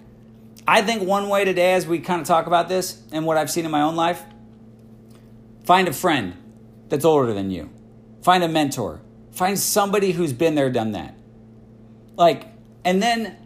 I 0.67 0.81
think 0.81 1.03
one 1.03 1.27
way 1.27 1.43
today 1.43 1.73
as 1.73 1.85
we 1.85 1.99
kind 1.99 2.21
of 2.21 2.27
talk 2.27 2.47
about 2.47 2.69
this 2.69 3.01
and 3.11 3.25
what 3.25 3.37
I've 3.37 3.51
seen 3.51 3.65
in 3.65 3.71
my 3.71 3.81
own 3.81 3.95
life, 3.95 4.23
find 5.65 5.87
a 5.87 5.93
friend 5.93 6.35
that's 6.87 7.03
older 7.03 7.33
than 7.33 7.51
you. 7.51 7.69
Find 8.21 8.43
a 8.43 8.47
mentor. 8.47 9.01
Find 9.31 9.57
somebody 9.57 10.11
who's 10.11 10.33
been 10.33 10.55
there, 10.55 10.69
done 10.69 10.91
that. 10.91 11.17
Like, 12.15 12.47
and 12.85 13.01
then 13.01 13.37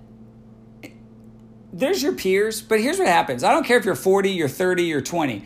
there's 1.75 2.01
your 2.01 2.13
peers, 2.13 2.61
but 2.61 2.79
here's 2.79 2.97
what 2.97 3.07
happens. 3.07 3.43
I 3.43 3.51
don't 3.51 3.65
care 3.65 3.77
if 3.77 3.83
you're 3.83 3.95
40, 3.95 4.31
you're 4.31 4.47
30, 4.47 4.83
you're 4.83 5.01
20. 5.01 5.43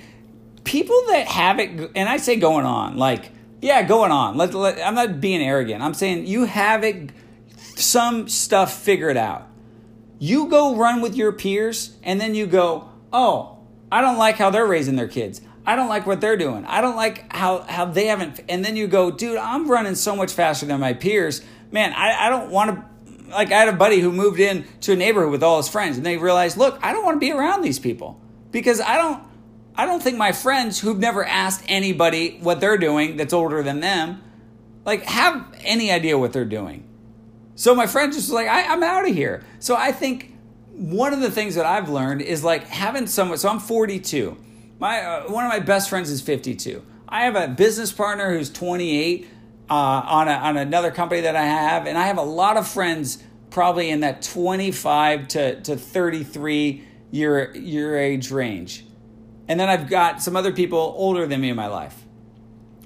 People 0.63 0.95
that 1.07 1.25
have 1.25 1.59
it, 1.59 1.91
and 1.95 2.07
I 2.07 2.17
say 2.17 2.35
going 2.35 2.65
on, 2.65 2.97
like, 2.97 3.31
yeah, 3.63 3.81
going 3.81 4.11
on. 4.11 4.37
Let, 4.37 4.53
let, 4.53 4.79
I'm 4.79 4.93
not 4.93 5.19
being 5.19 5.41
arrogant. 5.41 5.81
I'm 5.81 5.95
saying 5.95 6.27
you 6.27 6.45
have 6.45 6.83
it, 6.83 7.09
some 7.75 8.29
stuff 8.29 8.79
figured 8.79 9.17
out. 9.17 9.47
You 10.19 10.47
go 10.49 10.75
run 10.75 11.01
with 11.01 11.15
your 11.15 11.31
peers, 11.31 11.97
and 12.03 12.21
then 12.21 12.35
you 12.35 12.45
go, 12.45 12.89
oh, 13.11 13.57
I 13.91 14.01
don't 14.01 14.17
like 14.17 14.35
how 14.35 14.51
they're 14.51 14.67
raising 14.67 14.97
their 14.97 15.07
kids. 15.07 15.41
I 15.65 15.75
don't 15.75 15.89
like 15.89 16.05
what 16.05 16.21
they're 16.21 16.37
doing. 16.37 16.63
I 16.65 16.81
don't 16.81 16.95
like 16.95 17.33
how, 17.33 17.61
how 17.63 17.85
they 17.85 18.05
haven't. 18.05 18.39
And 18.47 18.63
then 18.63 18.75
you 18.75 18.85
go, 18.85 19.09
dude, 19.09 19.37
I'm 19.37 19.69
running 19.69 19.95
so 19.95 20.15
much 20.15 20.31
faster 20.31 20.67
than 20.67 20.79
my 20.79 20.93
peers. 20.93 21.41
Man, 21.71 21.91
I, 21.93 22.27
I 22.27 22.29
don't 22.29 22.51
want 22.51 22.75
to. 22.75 22.85
Like, 23.29 23.51
I 23.51 23.59
had 23.59 23.69
a 23.69 23.73
buddy 23.73 23.99
who 23.99 24.11
moved 24.11 24.39
in 24.39 24.65
to 24.81 24.93
a 24.93 24.95
neighborhood 24.95 25.31
with 25.31 25.43
all 25.43 25.57
his 25.57 25.69
friends, 25.69 25.97
and 25.97 26.05
they 26.05 26.17
realized, 26.17 26.57
look, 26.57 26.79
I 26.81 26.93
don't 26.93 27.05
want 27.05 27.15
to 27.15 27.19
be 27.19 27.31
around 27.31 27.61
these 27.61 27.79
people 27.79 28.19
because 28.51 28.81
I 28.81 28.97
don't. 28.97 29.23
I 29.75 29.85
don't 29.85 30.03
think 30.03 30.17
my 30.17 30.33
friends 30.33 30.77
who've 30.81 30.99
never 30.99 31.23
asked 31.23 31.63
anybody 31.69 32.37
what 32.41 32.59
they're 32.59 32.77
doing 32.77 33.15
that's 33.15 33.31
older 33.31 33.63
than 33.63 33.79
them, 33.79 34.21
like, 34.83 35.03
have 35.03 35.45
any 35.61 35.89
idea 35.89 36.17
what 36.17 36.33
they're 36.33 36.43
doing. 36.43 36.83
So 37.55 37.75
my 37.75 37.87
friend 37.87 38.11
just 38.11 38.29
was 38.29 38.33
like, 38.33 38.47
I, 38.47 38.73
I'm 38.73 38.83
out 38.83 39.07
of 39.07 39.13
here. 39.13 39.43
So 39.59 39.75
I 39.75 39.93
think 39.93 40.33
one 40.71 41.13
of 41.13 41.19
the 41.19 41.29
things 41.29 41.55
that 41.55 41.65
I've 41.65 41.89
learned 41.89 42.21
is 42.21 42.41
like 42.41 42.65
having 42.67 43.05
someone. 43.05 43.37
So 43.37 43.49
I'm 43.49 43.59
42. 43.59 44.37
My 44.79 45.01
uh, 45.01 45.23
one 45.29 45.43
of 45.43 45.49
my 45.49 45.59
best 45.59 45.89
friends 45.89 46.09
is 46.09 46.21
52. 46.21 46.81
I 47.09 47.25
have 47.25 47.35
a 47.35 47.49
business 47.49 47.91
partner 47.91 48.31
who's 48.31 48.49
28 48.49 49.27
uh, 49.69 49.73
on 49.73 50.27
a, 50.27 50.31
on 50.31 50.57
another 50.57 50.91
company 50.91 51.21
that 51.21 51.35
I 51.35 51.45
have, 51.45 51.85
and 51.85 51.97
I 51.97 52.07
have 52.07 52.17
a 52.17 52.23
lot 52.23 52.57
of 52.57 52.67
friends 52.67 53.23
probably 53.49 53.89
in 53.89 54.01
that 54.01 54.21
25 54.21 55.27
to, 55.29 55.61
to 55.61 55.75
33 55.75 56.83
year 57.11 57.55
year 57.55 57.97
age 57.97 58.31
range. 58.31 58.85
And 59.47 59.59
then 59.59 59.69
I've 59.69 59.89
got 59.89 60.21
some 60.21 60.35
other 60.35 60.51
people 60.51 60.93
older 60.97 61.25
than 61.25 61.41
me 61.41 61.49
in 61.49 61.55
my 61.55 61.67
life. 61.67 61.95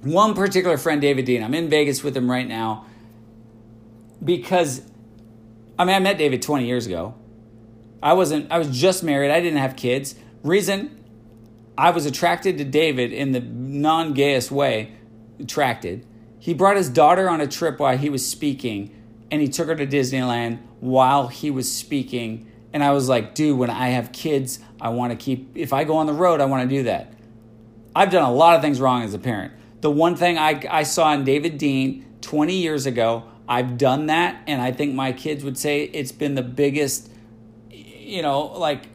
One 0.01 0.33
particular 0.33 0.77
friend, 0.77 1.01
David 1.01 1.25
Dean, 1.25 1.43
I'm 1.43 1.53
in 1.53 1.69
Vegas 1.69 2.03
with 2.03 2.15
him 2.15 2.29
right 2.29 2.47
now 2.47 2.85
because 4.23 4.81
I 5.77 5.85
mean 5.85 5.95
I 5.95 5.99
met 5.99 6.17
David 6.17 6.41
20 6.41 6.65
years 6.65 6.85
ago. 6.85 7.15
I 8.01 8.13
wasn't 8.13 8.51
I 8.51 8.57
was 8.57 8.69
just 8.69 9.03
married. 9.03 9.31
I 9.31 9.41
didn't 9.41 9.59
have 9.59 9.75
kids. 9.75 10.15
Reason 10.43 11.03
I 11.77 11.89
was 11.89 12.05
attracted 12.05 12.57
to 12.59 12.63
David 12.63 13.11
in 13.11 13.31
the 13.31 13.39
non-gayest 13.39 14.51
way, 14.51 14.91
attracted. 15.39 16.05
He 16.43 16.53
brought 16.53 16.75
his 16.75 16.89
daughter 16.89 17.29
on 17.29 17.39
a 17.39 17.47
trip 17.47 17.79
while 17.79 17.97
he 17.97 18.09
was 18.09 18.29
speaking 18.29 18.93
and 19.31 19.41
he 19.41 19.47
took 19.47 19.67
her 19.67 19.75
to 19.77 19.87
Disneyland 19.87 20.59
while 20.81 21.29
he 21.29 21.49
was 21.49 21.71
speaking 21.71 22.51
and 22.73 22.83
I 22.83 22.91
was 22.91 23.07
like, 23.07 23.33
dude, 23.33 23.57
when 23.57 23.69
I 23.69 23.91
have 23.91 24.11
kids, 24.11 24.59
I 24.81 24.89
want 24.89 25.11
to 25.11 25.15
keep 25.15 25.55
if 25.55 25.71
I 25.71 25.85
go 25.85 25.95
on 25.95 26.05
the 26.05 26.11
road, 26.11 26.41
I 26.41 26.45
want 26.45 26.69
to 26.69 26.75
do 26.75 26.83
that. 26.83 27.13
I've 27.95 28.11
done 28.11 28.23
a 28.23 28.33
lot 28.33 28.57
of 28.57 28.61
things 28.61 28.81
wrong 28.81 29.03
as 29.03 29.13
a 29.13 29.19
parent. 29.19 29.53
The 29.79 29.89
one 29.89 30.17
thing 30.17 30.37
I, 30.37 30.61
I 30.69 30.83
saw 30.83 31.13
in 31.13 31.23
David 31.23 31.57
Dean 31.57 32.05
20 32.19 32.53
years 32.57 32.85
ago, 32.87 33.23
I've 33.47 33.77
done 33.77 34.07
that, 34.07 34.43
and 34.45 34.61
I 34.61 34.73
think 34.73 34.93
my 34.95 35.13
kids 35.13 35.45
would 35.45 35.57
say 35.57 35.83
it's 35.83 36.11
been 36.11 36.35
the 36.35 36.43
biggest, 36.43 37.09
you 37.71 38.21
know, 38.21 38.47
like 38.47 38.87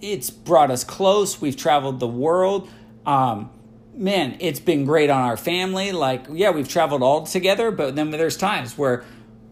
it's 0.00 0.30
brought 0.30 0.70
us 0.70 0.84
close. 0.84 1.40
We've 1.40 1.56
traveled 1.56 1.98
the 1.98 2.06
world. 2.06 2.70
Um, 3.04 3.50
man, 3.94 4.36
it's 4.40 4.60
been 4.60 4.84
great 4.84 5.10
on 5.10 5.22
our 5.22 5.36
family. 5.36 5.92
Like, 5.92 6.26
yeah, 6.30 6.50
we've 6.50 6.68
traveled 6.68 7.02
all 7.02 7.26
together, 7.26 7.70
but 7.70 7.94
then 7.94 8.10
there's 8.10 8.36
times 8.36 8.76
where, 8.76 9.04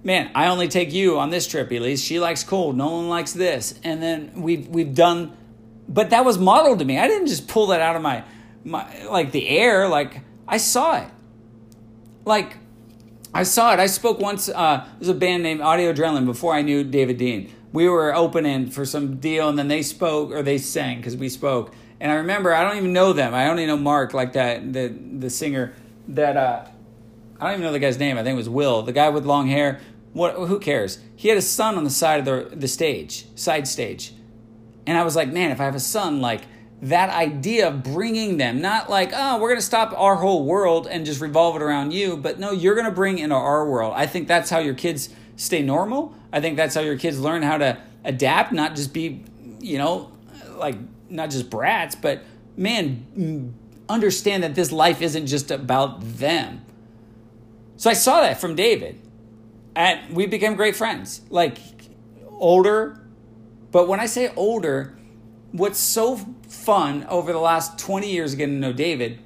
man, 0.02 0.30
I 0.34 0.48
only 0.48 0.68
take 0.68 0.92
you 0.92 1.18
on 1.18 1.30
this 1.30 1.46
trip, 1.46 1.70
Elise. 1.70 2.02
She 2.02 2.20
likes 2.20 2.44
cold. 2.44 2.76
No 2.76 2.90
one 2.90 3.08
likes 3.08 3.32
this. 3.32 3.78
And 3.84 4.02
then 4.02 4.32
we've 4.42 4.66
we've 4.68 4.94
done, 4.94 5.36
but 5.88 6.10
that 6.10 6.24
was 6.24 6.38
modeled 6.38 6.78
to 6.80 6.84
me. 6.84 6.98
I 6.98 7.08
didn't 7.08 7.28
just 7.28 7.48
pull 7.48 7.68
that 7.68 7.80
out 7.80 7.96
of 7.96 8.02
my 8.02 8.24
my 8.64 9.04
like 9.04 9.32
the 9.32 9.48
air. 9.48 9.88
Like 9.88 10.22
I 10.46 10.56
saw 10.56 11.02
it. 11.02 11.08
Like 12.24 12.56
I 13.32 13.44
saw 13.44 13.72
it. 13.72 13.80
I 13.80 13.86
spoke 13.86 14.18
once. 14.18 14.48
Uh, 14.48 14.86
there's 14.98 15.08
a 15.08 15.14
band 15.14 15.42
named 15.42 15.60
Audio 15.60 15.92
Adrenaline 15.92 16.26
before 16.26 16.54
I 16.54 16.62
knew 16.62 16.82
David 16.84 17.18
Dean. 17.18 17.52
We 17.72 17.88
were 17.88 18.12
opening 18.12 18.68
for 18.68 18.84
some 18.84 19.18
deal, 19.18 19.48
and 19.48 19.56
then 19.56 19.68
they 19.68 19.82
spoke 19.82 20.32
or 20.32 20.42
they 20.42 20.58
sang 20.58 20.96
because 20.96 21.16
we 21.16 21.28
spoke. 21.28 21.72
And 22.00 22.10
I 22.10 22.16
remember 22.16 22.54
I 22.54 22.64
don't 22.64 22.76
even 22.78 22.92
know 22.92 23.12
them. 23.12 23.34
I 23.34 23.48
only 23.48 23.66
know 23.66 23.76
Mark, 23.76 24.14
like 24.14 24.32
that 24.32 24.72
the 24.72 24.88
the 24.88 25.30
singer 25.30 25.74
that 26.08 26.36
uh, 26.36 26.64
I 27.38 27.44
don't 27.44 27.52
even 27.54 27.64
know 27.64 27.72
the 27.72 27.78
guy's 27.78 27.98
name. 27.98 28.16
I 28.16 28.22
think 28.22 28.34
it 28.34 28.38
was 28.38 28.48
Will, 28.48 28.82
the 28.82 28.92
guy 28.92 29.08
with 29.10 29.26
long 29.26 29.48
hair. 29.48 29.80
What? 30.12 30.34
Who 30.34 30.58
cares? 30.58 30.98
He 31.14 31.28
had 31.28 31.38
a 31.38 31.42
son 31.42 31.76
on 31.76 31.84
the 31.84 31.90
side 31.90 32.20
of 32.20 32.24
the 32.24 32.56
the 32.56 32.68
stage, 32.68 33.26
side 33.36 33.68
stage, 33.68 34.14
and 34.86 34.96
I 34.96 35.04
was 35.04 35.14
like, 35.14 35.30
man, 35.32 35.50
if 35.50 35.60
I 35.60 35.64
have 35.64 35.74
a 35.74 35.80
son, 35.80 36.20
like 36.20 36.42
that 36.82 37.10
idea 37.10 37.68
of 37.68 37.82
bringing 37.82 38.38
them, 38.38 38.60
not 38.60 38.88
like, 38.88 39.12
oh, 39.14 39.38
we're 39.38 39.48
going 39.48 39.60
to 39.60 39.66
stop 39.66 39.92
our 39.96 40.16
whole 40.16 40.46
world 40.46 40.86
and 40.86 41.04
just 41.04 41.20
revolve 41.20 41.56
it 41.56 41.62
around 41.62 41.92
you, 41.92 42.16
but 42.16 42.38
no, 42.38 42.52
you're 42.52 42.74
going 42.74 42.86
to 42.86 42.92
bring 42.92 43.18
into 43.18 43.34
our 43.34 43.68
world. 43.68 43.92
I 43.94 44.06
think 44.06 44.28
that's 44.28 44.48
how 44.48 44.58
your 44.58 44.74
kids 44.74 45.10
stay 45.36 45.62
normal. 45.62 46.14
I 46.32 46.40
think 46.40 46.56
that's 46.56 46.74
how 46.74 46.80
your 46.80 46.96
kids 46.96 47.20
learn 47.20 47.42
how 47.42 47.58
to 47.58 47.78
adapt, 48.04 48.52
not 48.52 48.76
just 48.76 48.94
be, 48.94 49.22
you 49.60 49.76
know, 49.76 50.10
like 50.56 50.76
not 51.10 51.30
just 51.30 51.50
brats, 51.50 51.94
but 51.94 52.22
man, 52.56 53.06
mm, 53.16 53.52
understand 53.88 54.42
that 54.42 54.54
this 54.54 54.72
life 54.72 55.02
isn't 55.02 55.26
just 55.26 55.50
about 55.50 56.00
them. 56.00 56.64
So 57.76 57.90
I 57.90 57.94
saw 57.94 58.20
that 58.20 58.40
from 58.40 58.54
David. 58.54 59.00
And 59.74 60.14
we 60.14 60.26
became 60.26 60.54
great 60.54 60.76
friends. 60.76 61.22
Like 61.30 61.58
older, 62.28 63.00
but 63.70 63.88
when 63.88 64.00
I 64.00 64.06
say 64.06 64.32
older, 64.34 64.98
what's 65.52 65.78
so 65.78 66.16
fun 66.48 67.04
over 67.08 67.32
the 67.32 67.38
last 67.38 67.78
20 67.78 68.10
years 68.10 68.34
getting 68.34 68.56
to 68.56 68.60
know 68.60 68.72
David 68.72 69.20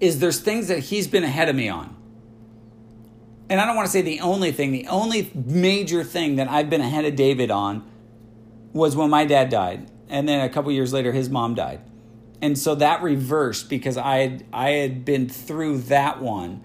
is 0.00 0.18
there's 0.18 0.40
things 0.40 0.68
that 0.68 0.80
he's 0.80 1.06
been 1.08 1.24
ahead 1.24 1.48
of 1.48 1.56
me 1.56 1.68
on. 1.68 1.96
And 3.48 3.60
I 3.60 3.66
don't 3.66 3.76
want 3.76 3.86
to 3.86 3.92
say 3.92 4.02
the 4.02 4.20
only 4.20 4.50
thing, 4.52 4.72
the 4.72 4.88
only 4.88 5.30
major 5.34 6.02
thing 6.02 6.36
that 6.36 6.48
I've 6.48 6.68
been 6.68 6.80
ahead 6.80 7.04
of 7.04 7.14
David 7.14 7.50
on 7.50 7.88
was 8.72 8.96
when 8.96 9.08
my 9.08 9.24
dad 9.24 9.48
died. 9.48 9.88
And 10.08 10.28
then 10.28 10.40
a 10.40 10.48
couple 10.48 10.70
years 10.72 10.92
later 10.92 11.12
his 11.12 11.28
mom 11.28 11.54
died. 11.54 11.80
And 12.42 12.58
so 12.58 12.74
that 12.76 13.02
reversed 13.02 13.68
because 13.68 13.96
I 13.96 14.18
had 14.18 14.44
I 14.52 14.70
had 14.70 15.04
been 15.04 15.28
through 15.28 15.78
that 15.82 16.20
one. 16.20 16.62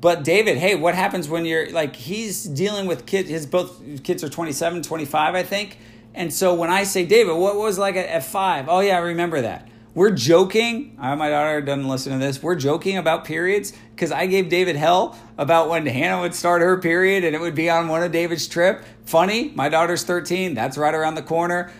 But 0.00 0.22
David, 0.22 0.58
hey, 0.58 0.76
what 0.76 0.94
happens 0.94 1.28
when 1.28 1.44
you're 1.44 1.70
like 1.70 1.96
he's 1.96 2.44
dealing 2.44 2.86
with 2.86 3.06
kids 3.06 3.28
his 3.28 3.46
both 3.46 4.02
kids 4.04 4.22
are 4.22 4.28
27, 4.28 4.82
25, 4.82 5.34
I 5.34 5.42
think 5.42 5.78
and 6.18 6.32
so 6.32 6.52
when 6.52 6.68
I 6.68 6.82
say, 6.82 7.06
David, 7.06 7.36
what 7.36 7.54
was 7.54 7.78
like 7.78 7.94
at, 7.94 8.24
five? 8.24 8.68
Oh, 8.68 8.80
yeah, 8.80 8.96
I 8.96 9.00
remember 9.00 9.40
that. 9.42 9.68
We're 9.94 10.10
joking. 10.10 10.96
I, 10.98 11.14
my 11.14 11.28
daughter 11.28 11.60
doesn't 11.60 11.88
listen 11.88 12.12
to 12.12 12.18
this. 12.18 12.42
We're 12.42 12.56
joking 12.56 12.96
about 12.96 13.24
periods 13.24 13.72
because 13.94 14.10
I 14.10 14.26
gave 14.26 14.48
David 14.48 14.74
hell 14.74 15.16
about 15.38 15.68
when 15.68 15.86
Hannah 15.86 16.20
would 16.20 16.34
start 16.34 16.60
her 16.60 16.76
period 16.78 17.22
and 17.22 17.36
it 17.36 17.40
would 17.40 17.54
be 17.54 17.70
on 17.70 17.86
one 17.86 18.02
of 18.02 18.10
David's 18.10 18.48
trip. 18.48 18.84
Funny, 19.04 19.52
my 19.54 19.68
daughter's 19.68 20.02
13. 20.02 20.54
That's 20.54 20.76
right 20.76 20.94
around 20.94 21.14
the 21.14 21.22
corner. 21.22 21.72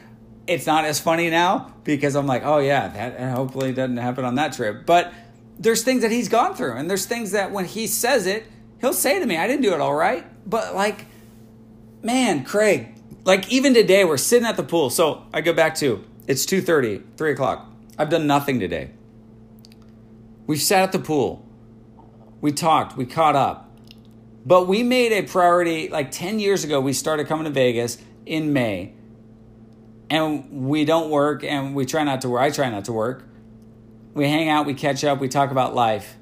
It's 0.48 0.66
not 0.66 0.84
as 0.86 0.98
funny 0.98 1.28
now 1.28 1.74
because 1.84 2.16
I'm 2.16 2.26
like, 2.26 2.42
oh 2.44 2.58
yeah, 2.58 2.88
that 2.88 3.36
hopefully 3.36 3.72
doesn't 3.72 3.98
happen 3.98 4.24
on 4.24 4.36
that 4.36 4.54
trip. 4.54 4.86
But 4.86 5.12
there's 5.58 5.82
things 5.82 6.02
that 6.02 6.10
he's 6.10 6.28
gone 6.28 6.54
through, 6.54 6.72
and 6.72 6.88
there's 6.88 7.06
things 7.06 7.32
that 7.32 7.52
when 7.52 7.66
he 7.66 7.86
says 7.86 8.26
it, 8.26 8.46
he'll 8.80 8.92
say 8.92 9.20
to 9.20 9.26
me, 9.26 9.36
I 9.36 9.46
didn't 9.46 9.62
do 9.62 9.74
it 9.74 9.80
all 9.80 9.94
right. 9.94 10.24
But 10.48 10.74
like, 10.74 11.04
man, 12.02 12.44
Craig, 12.44 12.94
like 13.24 13.52
even 13.52 13.74
today, 13.74 14.04
we're 14.04 14.16
sitting 14.16 14.46
at 14.46 14.56
the 14.56 14.62
pool. 14.62 14.88
So 14.88 15.24
I 15.34 15.42
go 15.42 15.52
back 15.52 15.74
to 15.76 16.02
it's 16.26 16.46
2:30, 16.46 17.02
3 17.16 17.32
o'clock. 17.32 17.70
I've 17.98 18.08
done 18.08 18.26
nothing 18.26 18.58
today. 18.58 18.90
We've 20.46 20.62
sat 20.62 20.82
at 20.82 20.92
the 20.92 20.98
pool. 20.98 21.44
We 22.40 22.52
talked, 22.52 22.96
we 22.96 23.04
caught 23.04 23.36
up. 23.36 23.70
But 24.46 24.66
we 24.66 24.82
made 24.82 25.12
a 25.12 25.22
priority 25.22 25.88
like 25.88 26.10
10 26.10 26.38
years 26.38 26.64
ago, 26.64 26.80
we 26.80 26.94
started 26.94 27.26
coming 27.26 27.44
to 27.44 27.50
Vegas 27.50 27.98
in 28.24 28.52
May. 28.52 28.94
And 30.10 30.68
we 30.68 30.84
don't 30.84 31.10
work 31.10 31.44
and 31.44 31.74
we 31.74 31.84
try 31.84 32.02
not 32.04 32.22
to 32.22 32.28
work. 32.28 32.42
I 32.42 32.50
try 32.50 32.70
not 32.70 32.86
to 32.86 32.92
work. 32.92 33.24
We 34.14 34.28
hang 34.28 34.48
out, 34.48 34.66
we 34.66 34.74
catch 34.74 35.04
up, 35.04 35.20
we 35.20 35.28
talk 35.28 35.50
about 35.50 35.74
life. 35.74 36.16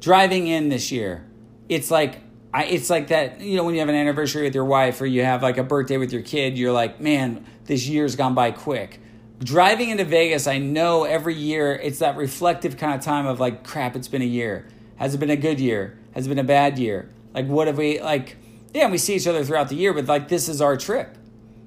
Driving 0.00 0.48
in 0.48 0.68
this 0.68 0.92
year, 0.92 1.26
it's 1.68 1.90
like 1.90 2.20
I, 2.54 2.66
it's 2.66 2.88
like 2.88 3.08
that, 3.08 3.40
you 3.40 3.56
know, 3.56 3.64
when 3.64 3.74
you 3.74 3.80
have 3.80 3.88
an 3.88 3.96
anniversary 3.96 4.44
with 4.44 4.54
your 4.54 4.64
wife 4.64 5.00
or 5.00 5.06
you 5.06 5.24
have 5.24 5.42
like 5.42 5.58
a 5.58 5.64
birthday 5.64 5.96
with 5.96 6.12
your 6.12 6.22
kid, 6.22 6.56
you're 6.56 6.72
like, 6.72 7.00
man, 7.00 7.44
this 7.64 7.88
year's 7.88 8.14
gone 8.14 8.32
by 8.32 8.52
quick. 8.52 9.00
Driving 9.40 9.90
into 9.90 10.04
Vegas, 10.04 10.46
I 10.46 10.58
know 10.58 11.02
every 11.02 11.34
year 11.34 11.74
it's 11.74 11.98
that 11.98 12.16
reflective 12.16 12.76
kind 12.76 12.94
of 12.94 13.00
time 13.00 13.26
of 13.26 13.40
like, 13.40 13.64
crap, 13.64 13.96
it's 13.96 14.06
been 14.06 14.22
a 14.22 14.26
year. 14.26 14.68
Has 14.96 15.16
it 15.16 15.18
been 15.18 15.30
a 15.30 15.36
good 15.36 15.58
year? 15.58 15.98
Has 16.14 16.26
it 16.26 16.28
been 16.28 16.38
a 16.38 16.44
bad 16.44 16.78
year? 16.78 17.10
Like, 17.34 17.48
what 17.48 17.66
have 17.66 17.76
we, 17.76 18.00
like, 18.00 18.36
yeah, 18.72 18.88
we 18.88 18.98
see 18.98 19.16
each 19.16 19.26
other 19.26 19.44
throughout 19.44 19.68
the 19.68 19.74
year, 19.74 19.92
but 19.92 20.06
like, 20.06 20.28
this 20.28 20.48
is 20.48 20.60
our 20.60 20.76
trip. 20.76 21.18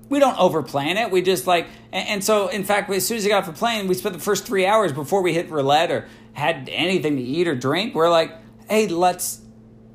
We 0.09 0.19
don't 0.19 0.35
overplan 0.35 0.95
it. 0.95 1.11
We 1.11 1.21
just 1.21 1.47
like, 1.47 1.67
and, 1.91 2.07
and 2.07 2.23
so 2.23 2.47
in 2.47 2.63
fact, 2.63 2.89
as 2.89 3.05
soon 3.05 3.17
as 3.17 3.23
we 3.23 3.29
got 3.29 3.39
off 3.39 3.45
the 3.45 3.53
plane, 3.57 3.87
we 3.87 3.93
spent 3.93 4.13
the 4.15 4.21
first 4.21 4.45
three 4.45 4.65
hours 4.65 4.93
before 4.93 5.21
we 5.21 5.33
hit 5.33 5.49
roulette 5.49 5.91
or 5.91 6.07
had 6.33 6.69
anything 6.71 7.17
to 7.17 7.21
eat 7.21 7.47
or 7.47 7.55
drink. 7.55 7.93
We're 7.93 8.09
like, 8.09 8.35
hey, 8.69 8.87
let's 8.87 9.41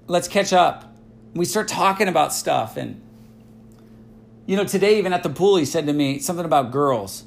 let's 0.06 0.28
catch 0.28 0.52
up. 0.52 0.94
We 1.34 1.44
start 1.44 1.68
talking 1.68 2.08
about 2.08 2.32
stuff 2.32 2.76
and 2.76 3.00
you 4.44 4.56
know, 4.56 4.64
today 4.64 4.98
even 4.98 5.12
at 5.12 5.22
the 5.22 5.30
pool 5.30 5.56
he 5.56 5.64
said 5.64 5.86
to 5.86 5.92
me 5.92 6.18
something 6.18 6.44
about 6.44 6.72
girls. 6.72 7.24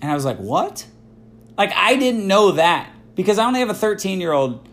And 0.00 0.10
I 0.10 0.14
was 0.14 0.24
like, 0.24 0.38
"What?" 0.38 0.86
Like 1.58 1.72
I 1.74 1.96
didn't 1.96 2.26
know 2.26 2.52
that 2.52 2.90
because 3.14 3.38
I 3.38 3.44
only 3.44 3.60
have 3.60 3.68
a 3.68 3.74
13-year-old. 3.74 4.66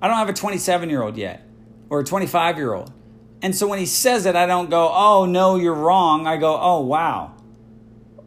I 0.00 0.08
don't 0.08 0.16
have 0.16 0.28
a 0.28 0.32
27-year-old 0.32 1.16
yet 1.16 1.46
or 1.90 2.00
a 2.00 2.04
25-year-old. 2.04 2.90
And 3.42 3.54
so 3.54 3.66
when 3.66 3.80
he 3.80 3.86
says 3.86 4.24
it, 4.24 4.36
I 4.36 4.46
don't 4.46 4.70
go, 4.70 4.90
"Oh, 4.94 5.26
no, 5.26 5.56
you're 5.56 5.74
wrong." 5.74 6.26
I 6.26 6.36
go, 6.36 6.58
"Oh, 6.60 6.80
wow." 6.80 7.32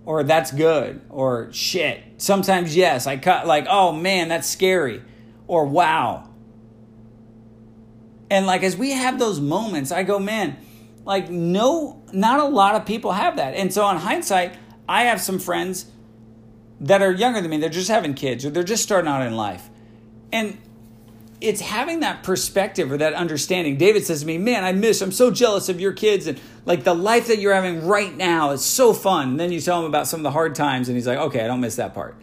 Or 0.05 0.23
that's 0.23 0.51
good 0.51 1.01
or 1.09 1.49
shit. 1.51 2.03
Sometimes 2.17 2.75
yes, 2.75 3.07
I 3.07 3.17
cut 3.17 3.47
like, 3.47 3.65
"Oh 3.67 3.91
man, 3.91 4.27
that's 4.27 4.47
scary." 4.47 5.01
Or 5.47 5.65
wow. 5.65 6.29
And 8.29 8.45
like 8.45 8.63
as 8.63 8.77
we 8.77 8.91
have 8.91 9.17
those 9.17 9.39
moments, 9.39 9.91
I 9.91 10.03
go, 10.03 10.19
"Man, 10.19 10.57
like 11.05 11.29
no 11.29 12.03
not 12.13 12.39
a 12.39 12.45
lot 12.45 12.75
of 12.75 12.85
people 12.85 13.13
have 13.13 13.37
that." 13.37 13.55
And 13.55 13.73
so 13.73 13.83
on 13.83 13.97
hindsight, 13.97 14.55
I 14.87 15.05
have 15.05 15.21
some 15.21 15.39
friends 15.39 15.87
that 16.79 17.01
are 17.01 17.11
younger 17.11 17.41
than 17.41 17.49
me, 17.49 17.57
they're 17.57 17.69
just 17.69 17.89
having 17.89 18.13
kids 18.13 18.45
or 18.45 18.49
they're 18.49 18.63
just 18.63 18.83
starting 18.83 19.09
out 19.09 19.25
in 19.25 19.35
life. 19.35 19.69
And 20.31 20.57
it's 21.45 21.61
having 21.61 21.99
that 21.99 22.23
perspective 22.23 22.91
or 22.91 22.97
that 22.97 23.13
understanding. 23.13 23.77
David 23.77 24.05
says 24.05 24.21
to 24.21 24.25
me, 24.25 24.37
Man, 24.37 24.63
I 24.63 24.71
miss, 24.71 25.01
I'm 25.01 25.11
so 25.11 25.31
jealous 25.31 25.69
of 25.69 25.79
your 25.79 25.93
kids 25.93 26.27
and 26.27 26.39
like 26.65 26.83
the 26.83 26.93
life 26.93 27.27
that 27.27 27.39
you're 27.39 27.53
having 27.53 27.85
right 27.85 28.15
now 28.15 28.51
is 28.51 28.65
so 28.65 28.93
fun. 28.93 29.29
And 29.29 29.39
then 29.39 29.51
you 29.51 29.61
tell 29.61 29.79
him 29.79 29.85
about 29.85 30.07
some 30.07 30.19
of 30.19 30.23
the 30.23 30.31
hard 30.31 30.55
times 30.55 30.89
and 30.89 30.97
he's 30.97 31.07
like, 31.07 31.19
Okay, 31.19 31.43
I 31.43 31.47
don't 31.47 31.61
miss 31.61 31.75
that 31.75 31.93
part. 31.93 32.15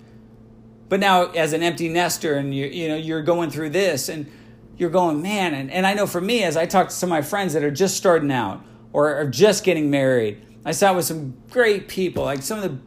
But 0.88 1.00
now 1.00 1.30
as 1.30 1.52
an 1.52 1.62
empty 1.62 1.88
nester 1.88 2.34
and 2.34 2.54
you 2.54 2.66
you 2.66 2.88
know, 2.88 2.96
you're 2.96 3.22
going 3.22 3.50
through 3.50 3.70
this 3.70 4.08
and 4.08 4.30
you're 4.76 4.90
going, 4.90 5.22
man, 5.22 5.54
and, 5.54 5.70
and 5.70 5.86
I 5.86 5.94
know 5.94 6.06
for 6.06 6.20
me, 6.20 6.42
as 6.42 6.56
I 6.56 6.66
talk 6.66 6.88
to 6.88 6.94
some 6.94 7.08
of 7.08 7.10
my 7.10 7.22
friends 7.22 7.52
that 7.52 7.62
are 7.62 7.70
just 7.70 7.96
starting 7.96 8.32
out 8.32 8.64
or 8.92 9.14
are 9.14 9.26
just 9.26 9.64
getting 9.64 9.90
married, 9.90 10.44
I 10.64 10.72
sat 10.72 10.96
with 10.96 11.04
some 11.04 11.34
great 11.50 11.88
people, 11.88 12.24
like 12.24 12.42
some 12.42 12.58
of 12.58 12.64
the 12.64 12.78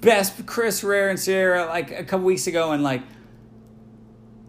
best 0.00 0.44
Chris 0.46 0.84
Rare 0.84 1.08
and 1.08 1.18
Sarah 1.18 1.64
like 1.66 1.90
a 1.90 2.04
couple 2.04 2.26
weeks 2.26 2.46
ago 2.46 2.72
and 2.72 2.82
like 2.82 3.02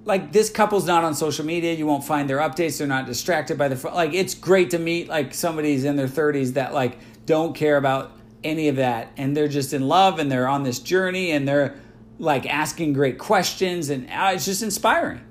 like 0.06 0.32
this 0.32 0.50
couple's 0.50 0.86
not 0.86 1.04
on 1.04 1.14
social 1.14 1.46
media. 1.46 1.74
You 1.74 1.86
won't 1.86 2.04
find 2.04 2.30
their 2.30 2.38
updates. 2.38 2.78
They're 2.78 2.88
not 2.88 3.06
distracted 3.06 3.58
by 3.58 3.68
the 3.68 3.90
like 3.90 4.14
it's 4.14 4.34
great 4.34 4.70
to 4.72 4.80
meet 4.80 5.10
like 5.10 5.34
somebody's 5.34 5.84
in 5.84 5.96
their 5.96 6.08
30s 6.08 6.54
that 6.54 6.74
like 6.74 6.98
don't 7.26 7.56
care 7.56 7.78
about 7.78 8.12
any 8.44 8.68
of 8.68 8.78
that. 8.78 9.12
And 9.18 9.36
they're 9.36 9.48
just 9.48 9.74
in 9.74 9.88
love 9.88 10.20
and 10.20 10.32
they're 10.32 10.48
on 10.48 10.64
this 10.64 10.80
journey 10.80 11.32
and 11.32 11.48
they're 11.48 11.76
like 12.20 12.46
asking 12.46 12.94
great 12.94 13.18
questions 13.18 13.90
and 13.90 14.10
uh, 14.10 14.32
it's 14.34 14.46
just 14.46 14.64
inspiring. 14.64 15.22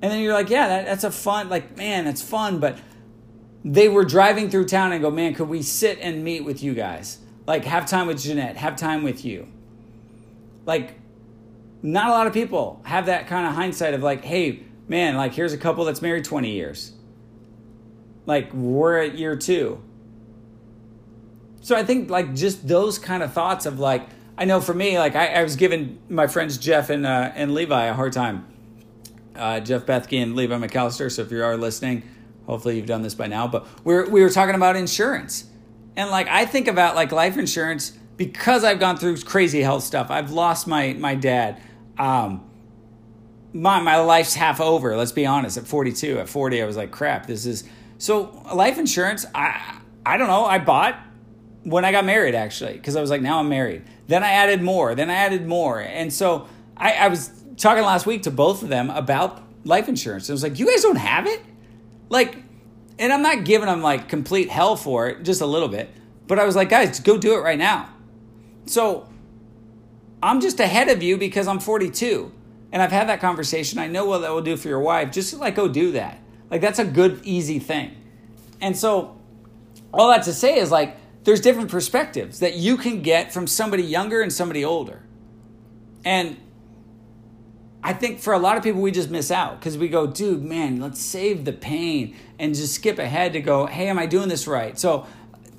And 0.00 0.10
then 0.10 0.20
you're 0.20 0.32
like 0.32 0.48
yeah 0.48 0.68
that, 0.68 0.86
that's 0.86 1.04
a 1.04 1.10
fun 1.10 1.48
like 1.48 1.76
man 1.76 2.04
that's 2.04 2.22
fun. 2.22 2.60
But 2.60 2.78
they 3.64 3.88
were 3.88 4.04
driving 4.04 4.48
through 4.48 4.66
town 4.66 4.92
and 4.92 5.02
go 5.02 5.10
man 5.10 5.34
could 5.34 5.48
we 5.48 5.62
sit 5.62 5.98
and 6.00 6.22
meet 6.24 6.44
with 6.44 6.62
you 6.62 6.74
guys? 6.74 7.18
Like, 7.46 7.64
have 7.64 7.88
time 7.88 8.06
with 8.06 8.22
Jeanette, 8.22 8.56
have 8.56 8.76
time 8.76 9.02
with 9.02 9.24
you. 9.24 9.48
Like, 10.64 10.94
not 11.82 12.08
a 12.08 12.10
lot 12.10 12.26
of 12.26 12.32
people 12.32 12.80
have 12.84 13.06
that 13.06 13.26
kind 13.26 13.46
of 13.46 13.54
hindsight 13.54 13.94
of 13.94 14.02
like, 14.02 14.24
hey, 14.24 14.62
man, 14.88 15.16
like, 15.16 15.32
here's 15.34 15.52
a 15.52 15.58
couple 15.58 15.84
that's 15.84 16.02
married 16.02 16.24
20 16.24 16.50
years. 16.50 16.92
Like, 18.26 18.52
we're 18.52 18.98
at 18.98 19.18
year 19.18 19.36
two. 19.36 19.82
So 21.60 21.76
I 21.76 21.84
think, 21.84 22.10
like, 22.10 22.34
just 22.34 22.66
those 22.66 22.98
kind 22.98 23.22
of 23.22 23.32
thoughts 23.32 23.66
of 23.66 23.78
like, 23.78 24.06
I 24.38 24.44
know 24.44 24.60
for 24.60 24.74
me, 24.74 24.98
like, 24.98 25.16
I, 25.16 25.34
I 25.34 25.42
was 25.42 25.56
giving 25.56 25.98
my 26.08 26.26
friends 26.26 26.58
Jeff 26.58 26.90
and, 26.90 27.06
uh, 27.06 27.32
and 27.34 27.54
Levi 27.54 27.84
a 27.86 27.94
hard 27.94 28.12
time. 28.12 28.46
Uh, 29.34 29.60
Jeff 29.60 29.86
Bethke 29.86 30.22
and 30.22 30.36
Levi 30.36 30.54
McAllister. 30.56 31.10
So 31.10 31.22
if 31.22 31.30
you 31.30 31.42
are 31.42 31.56
listening, 31.56 32.02
hopefully 32.46 32.76
you've 32.76 32.86
done 32.86 33.02
this 33.02 33.14
by 33.14 33.26
now. 33.26 33.48
But 33.48 33.66
we're, 33.84 34.08
we 34.08 34.22
were 34.22 34.30
talking 34.30 34.54
about 34.54 34.76
insurance 34.76 35.46
and 35.96 36.10
like 36.10 36.28
I 36.28 36.46
think 36.46 36.68
about 36.68 36.94
like 36.94 37.12
life 37.12 37.36
insurance 37.36 37.90
because 38.16 38.64
I've 38.64 38.80
gone 38.80 38.96
through 38.96 39.18
crazy 39.22 39.60
health 39.60 39.84
stuff. 39.84 40.10
I've 40.10 40.30
lost 40.30 40.66
my 40.66 40.94
my 40.94 41.14
dad. 41.14 41.60
Um, 42.02 42.42
my 43.52 43.80
my 43.80 43.96
life's 44.00 44.34
half 44.34 44.60
over. 44.60 44.96
Let's 44.96 45.12
be 45.12 45.24
honest. 45.24 45.56
At 45.56 45.66
42, 45.66 46.18
at 46.18 46.28
40, 46.28 46.62
I 46.62 46.66
was 46.66 46.76
like, 46.76 46.90
crap. 46.90 47.26
This 47.26 47.46
is 47.46 47.64
so 47.98 48.42
life 48.52 48.76
insurance. 48.78 49.24
I 49.34 49.78
I 50.04 50.16
don't 50.16 50.26
know. 50.26 50.44
I 50.44 50.58
bought 50.58 50.98
when 51.62 51.84
I 51.84 51.92
got 51.92 52.04
married 52.04 52.34
actually 52.34 52.72
because 52.72 52.96
I 52.96 53.00
was 53.00 53.08
like, 53.10 53.22
now 53.22 53.38
I'm 53.38 53.48
married. 53.48 53.84
Then 54.08 54.24
I 54.24 54.30
added 54.32 54.62
more. 54.62 54.96
Then 54.96 55.10
I 55.10 55.14
added 55.14 55.46
more. 55.46 55.78
And 55.80 56.12
so 56.12 56.48
I, 56.76 56.94
I 56.94 57.08
was 57.08 57.30
talking 57.56 57.84
last 57.84 58.04
week 58.04 58.24
to 58.24 58.32
both 58.32 58.64
of 58.64 58.68
them 58.68 58.90
about 58.90 59.40
life 59.64 59.88
insurance. 59.88 60.28
I 60.28 60.32
was 60.32 60.42
like, 60.42 60.58
you 60.58 60.66
guys 60.66 60.82
don't 60.82 60.96
have 60.96 61.28
it? 61.28 61.40
Like 62.08 62.36
and 62.98 63.12
I'm 63.12 63.22
not 63.22 63.44
giving 63.44 63.66
them 63.66 63.80
like 63.80 64.08
complete 64.08 64.50
hell 64.50 64.74
for 64.74 65.06
it, 65.08 65.22
just 65.22 65.40
a 65.40 65.46
little 65.46 65.68
bit. 65.68 65.88
But 66.26 66.40
I 66.40 66.44
was 66.46 66.56
like, 66.56 66.68
guys, 66.68 66.98
go 66.98 67.16
do 67.16 67.34
it 67.34 67.42
right 67.42 67.58
now. 67.58 67.90
So 68.66 69.08
I'm 70.22 70.40
just 70.40 70.60
ahead 70.60 70.88
of 70.88 71.02
you 71.02 71.18
because 71.18 71.48
I'm 71.48 71.58
42. 71.58 72.30
And 72.70 72.80
I've 72.80 72.92
had 72.92 73.08
that 73.08 73.20
conversation. 73.20 73.78
I 73.78 73.86
know 73.86 74.06
what 74.06 74.18
that 74.18 74.30
will 74.30 74.40
do 74.40 74.56
for 74.56 74.68
your 74.68 74.80
wife. 74.80 75.10
Just 75.10 75.34
like 75.34 75.54
go 75.54 75.68
do 75.68 75.92
that. 75.92 76.20
Like 76.50 76.60
that's 76.60 76.78
a 76.78 76.84
good, 76.84 77.20
easy 77.24 77.58
thing. 77.58 77.96
And 78.60 78.76
so 78.76 79.18
all 79.92 80.08
that 80.08 80.22
to 80.24 80.32
say 80.32 80.56
is 80.58 80.70
like 80.70 80.96
there's 81.24 81.40
different 81.40 81.70
perspectives 81.70 82.40
that 82.40 82.56
you 82.56 82.76
can 82.76 83.02
get 83.02 83.32
from 83.32 83.46
somebody 83.46 83.82
younger 83.82 84.22
and 84.22 84.32
somebody 84.32 84.64
older. 84.64 85.02
And 86.04 86.36
I 87.84 87.92
think 87.92 88.20
for 88.20 88.32
a 88.32 88.38
lot 88.38 88.56
of 88.56 88.62
people, 88.62 88.80
we 88.80 88.90
just 88.90 89.10
miss 89.10 89.30
out 89.30 89.58
because 89.58 89.76
we 89.76 89.88
go, 89.88 90.06
dude, 90.06 90.42
man, 90.42 90.80
let's 90.80 91.00
save 91.00 91.44
the 91.44 91.52
pain 91.52 92.16
and 92.38 92.54
just 92.54 92.74
skip 92.74 92.98
ahead 92.98 93.32
to 93.32 93.40
go, 93.40 93.66
hey, 93.66 93.88
am 93.88 93.98
I 93.98 94.06
doing 94.06 94.28
this 94.28 94.46
right? 94.46 94.78
So 94.78 95.06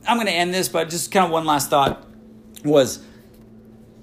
I'm 0.08 0.18
going 0.18 0.28
to 0.28 0.34
end 0.34 0.54
this, 0.54 0.70
but 0.70 0.90
just 0.90 1.12
kind 1.12 1.26
of 1.26 1.32
one 1.32 1.46
last 1.46 1.70
thought 1.70 2.08
was 2.64 3.04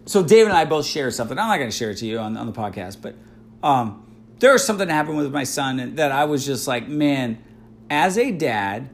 so 0.07 0.23
David 0.23 0.49
and 0.49 0.57
I 0.57 0.65
both 0.65 0.87
share 0.87 1.11
something. 1.11 1.39
I'm 1.39 1.49
not 1.49 1.59
going 1.59 1.71
to 1.71 1.77
share 1.77 1.91
it 1.91 1.99
to 1.99 2.07
you 2.07 2.19
on, 2.19 2.37
on 2.37 2.47
the 2.47 2.53
podcast, 2.53 2.99
but 3.01 3.15
um, 3.63 4.07
there 4.39 4.53
was 4.53 4.65
something 4.65 4.89
that 4.89 4.95
happened 4.95 5.19
with 5.19 5.33
my 5.33 5.45
son 5.45 5.95
that 5.97 6.13
I 6.13 6.25
was 6.25 6.45
just 6.45 6.67
like, 6.67 6.89
man, 6.89 7.43
as 7.89 8.17
a 8.17 8.31
dad, 8.31 8.91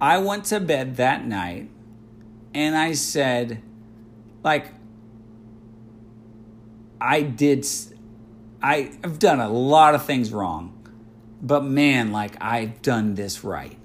I 0.00 0.18
went 0.18 0.44
to 0.46 0.60
bed 0.60 0.96
that 0.96 1.26
night 1.26 1.70
and 2.52 2.76
I 2.76 2.92
said, 2.92 3.62
like, 4.42 4.72
I 7.00 7.22
did 7.22 7.66
I, 8.62 8.92
I've 9.04 9.18
done 9.18 9.40
a 9.40 9.48
lot 9.50 9.94
of 9.94 10.06
things 10.06 10.32
wrong, 10.32 10.88
but 11.42 11.62
man, 11.62 12.12
like 12.12 12.34
I've 12.40 12.80
done 12.80 13.14
this 13.14 13.44
right. 13.44 13.78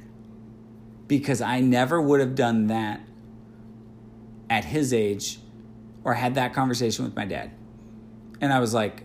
Because 1.07 1.41
I 1.41 1.59
never 1.59 2.01
would 2.01 2.21
have 2.21 2.33
done 2.33 2.67
that 2.67 3.01
at 4.49 4.63
his 4.63 4.93
age 4.93 5.39
or 6.09 6.15
had 6.15 6.33
that 6.35 6.53
conversation 6.53 7.05
with 7.05 7.15
my 7.15 7.23
dad. 7.25 7.51
And 8.41 8.51
I 8.51 8.59
was 8.59 8.73
like, 8.73 9.03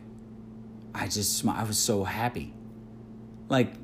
I 0.94 1.06
just, 1.06 1.46
I 1.46 1.62
was 1.64 1.78
so 1.78 2.02
happy. 2.02 2.54
Like, 3.50 3.74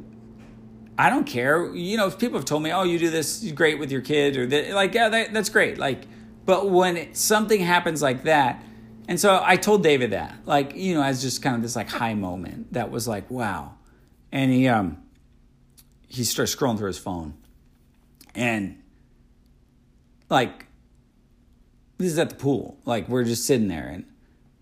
I 0.96 1.10
don't 1.10 1.26
care. 1.26 1.74
You 1.74 1.98
know, 1.98 2.10
people 2.10 2.38
have 2.38 2.46
told 2.46 2.62
me, 2.62 2.72
oh, 2.72 2.84
you 2.84 2.98
do 2.98 3.10
this 3.10 3.44
great 3.52 3.78
with 3.78 3.92
your 3.92 4.00
kid, 4.00 4.38
or 4.38 4.46
that, 4.46 4.70
like, 4.70 4.94
yeah, 4.94 5.10
that, 5.10 5.34
that's 5.34 5.50
great. 5.50 5.76
Like, 5.76 6.06
but 6.46 6.70
when 6.70 6.96
it, 6.96 7.14
something 7.14 7.60
happens 7.60 8.00
like 8.00 8.22
that, 8.22 8.64
and 9.06 9.20
so 9.20 9.42
I 9.44 9.56
told 9.56 9.82
David 9.82 10.12
that, 10.12 10.34
like, 10.46 10.74
you 10.74 10.94
know, 10.94 11.02
as 11.02 11.20
just 11.20 11.42
kind 11.42 11.56
of 11.56 11.60
this 11.60 11.76
like 11.76 11.90
high 11.90 12.14
moment 12.14 12.72
that 12.72 12.90
was 12.90 13.06
like, 13.06 13.30
wow. 13.30 13.74
And 14.32 14.50
he 14.50 14.66
um 14.68 14.96
he 16.08 16.24
starts 16.24 16.54
scrolling 16.54 16.78
through 16.78 16.86
his 16.86 16.98
phone. 16.98 17.34
And 18.34 18.80
like 20.30 20.66
this 22.00 22.12
is 22.12 22.18
at 22.18 22.30
the 22.30 22.36
pool. 22.36 22.78
Like 22.84 23.08
we're 23.08 23.24
just 23.24 23.46
sitting 23.46 23.68
there 23.68 23.86
and 23.88 24.04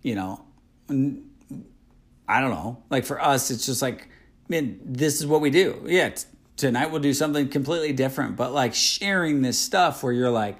you 0.02 0.14
know, 0.14 0.44
I 2.28 2.40
don't 2.40 2.50
know. 2.50 2.82
Like 2.90 3.04
for 3.04 3.20
us 3.20 3.50
it's 3.50 3.66
just 3.66 3.82
like 3.82 4.08
man, 4.48 4.80
this 4.84 5.20
is 5.20 5.26
what 5.26 5.40
we 5.40 5.50
do. 5.50 5.82
Yeah, 5.86 6.10
t- 6.10 6.26
tonight 6.56 6.90
we'll 6.90 7.02
do 7.02 7.12
something 7.14 7.48
completely 7.48 7.92
different, 7.92 8.36
but 8.36 8.52
like 8.52 8.74
sharing 8.74 9.42
this 9.42 9.58
stuff 9.58 10.02
where 10.02 10.12
you're 10.12 10.30
like 10.30 10.56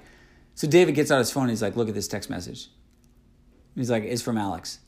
so 0.55 0.67
David 0.67 0.95
gets 0.95 1.09
out 1.09 1.19
his 1.19 1.31
phone 1.31 1.47
he's 1.47 1.61
like, 1.61 1.77
"Look 1.77 1.87
at 1.87 1.95
this 1.95 2.07
text 2.07 2.29
message." 2.29 2.69
He's 3.79 3.89
like, 3.89 4.03
it's 4.03 4.21
from 4.21 4.37
Alex. 4.37 4.79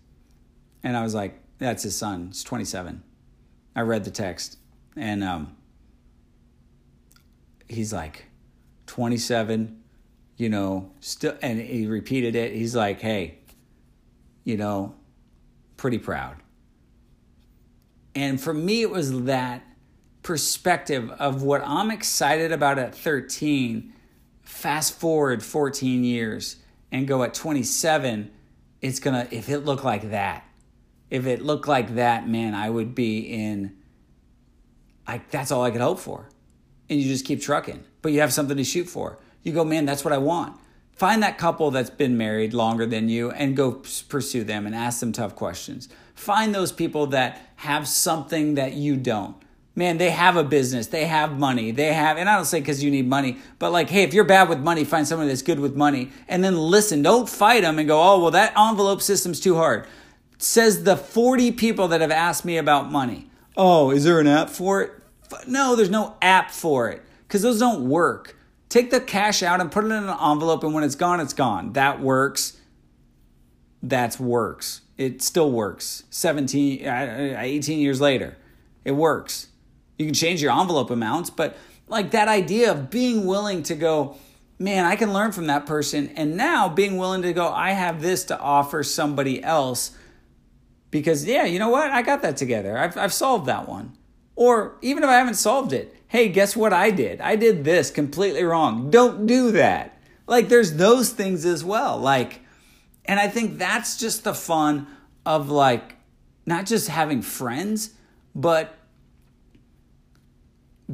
And 0.84 0.98
I 0.98 1.04
was 1.04 1.16
like, 1.16 1.40
that's 1.60 1.84
his 1.84 1.96
son. 1.96 2.28
He's 2.28 2.44
27. 2.44 3.04
I 3.74 3.82
read 3.82 4.04
the 4.04 4.12
text. 4.12 4.58
And 4.98 5.24
um, 5.24 5.56
he's 7.70 7.94
like, 7.94 8.26
27, 8.88 9.81
you 10.42 10.50
know, 10.50 10.92
still, 11.02 11.38
and 11.44 11.62
he 11.62 11.86
repeated 11.86 12.36
it. 12.36 12.54
He's 12.54 12.76
like, 12.76 13.00
hey, 13.00 13.38
you 14.44 14.58
know, 14.58 14.96
pretty 15.78 16.00
proud. 16.00 16.38
And 18.16 18.42
for 18.42 18.52
me, 18.52 18.82
it 18.82 18.90
was 18.90 19.24
that 19.26 19.62
perspective 20.24 21.12
of 21.12 21.44
what 21.44 21.62
I'm 21.64 21.92
excited 21.92 22.52
about 22.52 22.80
at 22.80 22.96
13. 22.96 23.94
Fast 24.42 25.00
forward 25.00 25.44
14 25.44 26.04
years 26.04 26.56
and 26.92 27.08
go 27.08 27.24
at 27.24 27.34
27 27.34 28.32
it's 28.82 29.00
gonna 29.00 29.28
if 29.30 29.48
it 29.48 29.60
looked 29.60 29.84
like 29.84 30.10
that 30.10 30.44
if 31.12 31.28
it 31.28 31.42
looked 31.42 31.68
like 31.68 31.96
that, 31.96 32.28
man, 32.28 32.56
I 32.56 32.70
would 32.70 32.96
be 32.96 33.20
in 33.20 33.78
like 35.08 35.30
that's 35.30 35.52
all 35.52 35.64
I 35.64 35.70
could 35.70 35.82
hope 35.82 36.00
for. 36.00 36.30
And 36.90 37.00
you 37.00 37.08
just 37.08 37.26
keep 37.26 37.42
trucking, 37.42 37.84
but 38.02 38.14
you 38.14 38.22
have 38.22 38.34
something 38.34 38.58
to 38.58 38.64
shoot 38.64 38.88
for. 38.88 39.20
You 39.44 39.54
go, 39.54 39.64
man, 39.64 39.86
that's 39.86 40.04
what 40.04 40.14
I 40.14 40.18
want. 40.18 40.58
Find 40.92 41.24
that 41.24 41.38
couple 41.38 41.72
that's 41.72 41.90
been 41.90 42.18
married 42.18 42.54
longer 42.54 42.86
than 42.86 43.10
you 43.10 43.32
and 43.32 43.58
go 43.58 43.82
pursue 44.08 44.44
them 44.44 44.68
and 44.68 44.76
ask 44.76 45.00
them 45.00 45.12
tough 45.12 45.36
questions. 45.36 45.90
Find 46.14 46.54
those 46.54 46.72
people 46.72 47.08
that 47.08 47.42
have 47.58 47.88
something 47.88 48.56
that 48.56 48.74
you 48.74 48.98
don't. 48.98 49.36
Man, 49.74 49.98
they 49.98 50.10
have 50.10 50.36
a 50.36 50.44
business, 50.44 50.88
they 50.88 51.06
have 51.06 51.40
money, 51.40 51.72
they 51.72 51.94
have, 51.94 52.18
and 52.18 52.30
I 52.30 52.36
don't 52.36 52.46
say 52.46 52.60
because 52.60 52.84
you 52.84 52.92
need 52.92 53.08
money, 53.08 53.38
but 53.58 53.72
like, 53.72 53.90
hey, 53.90 54.04
if 54.04 54.14
you're 54.14 54.26
bad 54.26 54.50
with 54.50 54.60
money, 54.60 54.84
find 54.84 55.08
someone 55.08 55.30
that's 55.30 55.42
good 55.42 55.60
with 55.60 55.76
money 55.76 56.12
and 56.28 56.44
then 56.44 56.58
listen. 56.58 57.02
Don't 57.02 57.28
fight 57.28 57.62
them 57.62 57.80
and 57.80 57.88
go, 57.88 58.00
oh, 58.00 58.20
well, 58.20 58.32
that 58.32 58.54
envelope 58.56 59.02
system's 59.02 59.40
too 59.40 59.56
hard. 59.56 59.88
Says 60.38 60.84
the 60.84 60.98
40 60.98 61.54
people 61.54 61.88
that 61.88 62.02
have 62.02 62.12
asked 62.12 62.44
me 62.44 62.58
about 62.58 62.92
money. 62.92 63.30
Oh, 63.56 63.92
is 63.92 64.04
there 64.04 64.20
an 64.20 64.28
app 64.28 64.50
for 64.50 64.82
it? 64.82 64.92
No, 65.48 65.76
there's 65.76 65.90
no 65.90 66.16
app 66.22 66.52
for 66.52 66.90
it 66.90 67.02
because 67.28 67.42
those 67.42 67.60
don't 67.60 67.88
work. 67.88 68.36
Take 68.72 68.90
the 68.90 69.02
cash 69.02 69.44
out 69.44 69.60
and 69.60 69.70
put 69.70 69.84
it 69.84 69.88
in 69.88 70.06
an 70.06 70.10
envelope, 70.10 70.64
and 70.64 70.74
when 70.74 70.86
it's 70.86 70.96
gone, 70.96 71.20
it's 71.20 71.34
gone. 71.34 71.74
That 71.74 72.00
works. 72.00 72.58
That 73.84 74.18
works. 74.18 74.80
It 74.98 75.22
still 75.22 75.52
works. 75.52 76.06
17, 76.10 76.88
uh, 76.88 77.36
18 77.38 77.80
years 77.80 78.00
later, 78.00 78.38
it 78.86 78.94
works. 78.94 79.48
You 79.98 80.06
can 80.06 80.14
change 80.14 80.42
your 80.42 80.58
envelope 80.58 80.90
amounts, 80.90 81.30
but 81.30 81.58
like 81.90 82.12
that 82.12 82.30
idea 82.30 82.72
of 82.72 82.90
being 82.90 83.26
willing 83.26 83.62
to 83.64 83.76
go, 83.76 84.16
man, 84.58 84.86
I 84.86 84.96
can 84.96 85.12
learn 85.12 85.34
from 85.34 85.48
that 85.48 85.66
person. 85.66 86.08
And 86.16 86.38
now 86.38 86.70
being 86.70 86.96
willing 86.96 87.24
to 87.24 87.34
go, 87.34 87.50
I 87.50 87.72
have 87.72 88.02
this 88.02 88.24
to 88.26 88.40
offer 88.40 88.84
somebody 88.84 89.44
else 89.44 89.92
because, 90.92 91.26
yeah, 91.26 91.44
you 91.44 91.60
know 91.60 91.68
what? 91.68 91.92
I 91.92 92.04
got 92.04 92.22
that 92.22 92.38
together. 92.38 92.78
I've, 92.78 92.96
I've 92.96 93.12
solved 93.12 93.48
that 93.48 93.68
one. 93.68 93.98
Or 94.38 94.78
even 94.82 95.04
if 95.04 95.10
I 95.10 95.18
haven't 95.18 95.34
solved 95.34 95.74
it, 95.74 95.94
hey, 96.12 96.28
guess 96.28 96.58
what 96.58 96.74
I 96.74 96.92
did? 96.92 97.22
I 97.22 97.38
did 97.38 97.64
this 97.64 97.90
completely 97.90 98.44
wrong. 98.44 98.92
Don't 98.92 99.26
do 99.26 99.50
that. 99.54 99.98
Like, 100.28 100.50
there's 100.50 100.74
those 100.76 101.12
things 101.12 101.46
as 101.46 101.64
well. 101.64 101.98
Like, 101.98 102.42
and 103.06 103.18
I 103.18 103.30
think 103.30 103.58
that's 103.58 103.96
just 103.96 104.26
the 104.26 104.34
fun 104.34 104.88
of 105.26 105.50
like 105.50 105.96
not 106.46 106.66
just 106.66 106.90
having 106.90 107.22
friends, 107.22 107.92
but 108.36 108.78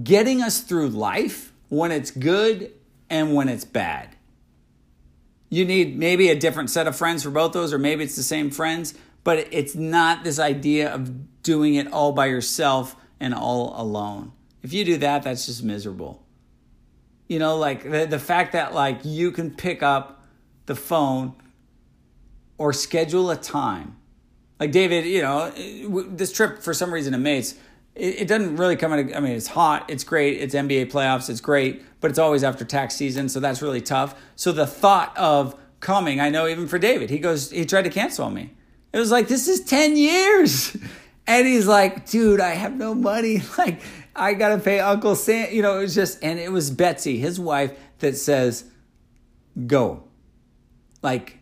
getting 0.04 0.44
us 0.44 0.62
through 0.62 0.90
life 0.90 1.52
when 1.70 1.92
it's 1.92 2.12
good 2.12 2.72
and 3.10 3.34
when 3.34 3.50
it's 3.50 3.66
bad. 3.66 4.16
You 5.50 5.66
need 5.66 5.98
maybe 5.98 6.30
a 6.30 6.36
different 6.36 6.70
set 6.70 6.86
of 6.86 6.96
friends 6.96 7.24
for 7.24 7.32
both 7.32 7.54
those, 7.54 7.74
or 7.74 7.80
maybe 7.80 8.04
it's 8.04 8.16
the 8.16 8.22
same 8.22 8.52
friends, 8.52 8.94
but 9.24 9.48
it's 9.50 9.74
not 9.74 10.24
this 10.24 10.38
idea 10.38 10.94
of 10.94 11.42
doing 11.42 11.74
it 11.74 11.92
all 11.92 12.12
by 12.12 12.28
yourself 12.28 12.96
and 13.20 13.34
all 13.34 13.74
alone. 13.82 14.34
If 14.68 14.74
you 14.74 14.84
do 14.84 14.98
that, 14.98 15.24
that's 15.24 15.46
just 15.46 15.64
miserable. 15.64 16.22
You 17.30 17.40
know, 17.40 17.56
like 17.56 17.90
the, 17.90 18.06
the 18.06 18.20
fact 18.20 18.52
that 18.52 18.74
like 18.74 19.00
you 19.06 19.32
can 19.32 19.50
pick 19.50 19.82
up 19.82 20.26
the 20.66 20.76
phone 20.76 21.36
or 22.58 22.74
schedule 22.74 23.32
a 23.32 23.38
time. 23.38 23.96
Like 24.60 24.74
David, 24.74 25.06
you 25.06 25.22
know, 25.22 25.52
this 26.10 26.34
trip 26.34 26.62
for 26.62 26.74
some 26.74 26.94
reason 26.94 27.14
to 27.14 27.18
Mates, 27.18 27.56
it, 27.96 28.24
it 28.24 28.28
doesn't 28.28 28.58
really 28.58 28.76
come. 28.76 28.92
I 28.92 29.04
mean, 29.22 29.32
it's 29.32 29.48
hot, 29.48 29.86
it's 29.90 30.04
great, 30.04 30.42
it's 30.42 30.54
NBA 30.54 30.92
playoffs, 30.92 31.30
it's 31.30 31.40
great, 31.40 31.82
but 32.02 32.12
it's 32.12 32.20
always 32.20 32.44
after 32.44 32.66
tax 32.66 32.94
season, 32.94 33.30
so 33.30 33.40
that's 33.40 33.62
really 33.62 33.80
tough. 33.80 34.20
So 34.36 34.52
the 34.52 34.68
thought 34.68 35.18
of 35.18 35.58
coming, 35.80 36.20
I 36.20 36.28
know 36.28 36.46
even 36.46 36.68
for 36.68 36.78
David, 36.78 37.10
he 37.10 37.20
goes, 37.20 37.52
he 37.52 37.64
tried 37.64 37.84
to 37.84 37.90
cancel 37.90 38.26
on 38.26 38.34
me. 38.34 38.54
It 38.92 39.00
was 39.00 39.12
like, 39.12 39.30
this 39.30 39.48
is 39.48 39.62
10 39.62 39.96
years. 39.96 40.76
And 41.28 41.46
he's 41.46 41.68
like, 41.68 42.10
dude, 42.10 42.40
I 42.40 42.52
have 42.52 42.74
no 42.74 42.96
money. 42.96 43.42
Like, 43.58 43.82
I 44.18 44.34
got 44.34 44.50
to 44.50 44.58
pay 44.58 44.80
Uncle 44.80 45.16
Sam. 45.16 45.54
You 45.54 45.62
know, 45.62 45.78
it 45.78 45.82
was 45.82 45.96
just, 45.96 46.24
and 46.24 46.40
it 46.40 46.52
was 46.52 46.72
Betsy, 46.72 47.20
his 47.20 47.40
wife, 47.40 47.78
that 48.00 48.18
says, 48.18 48.66
go. 49.66 50.04
Like, 51.02 51.40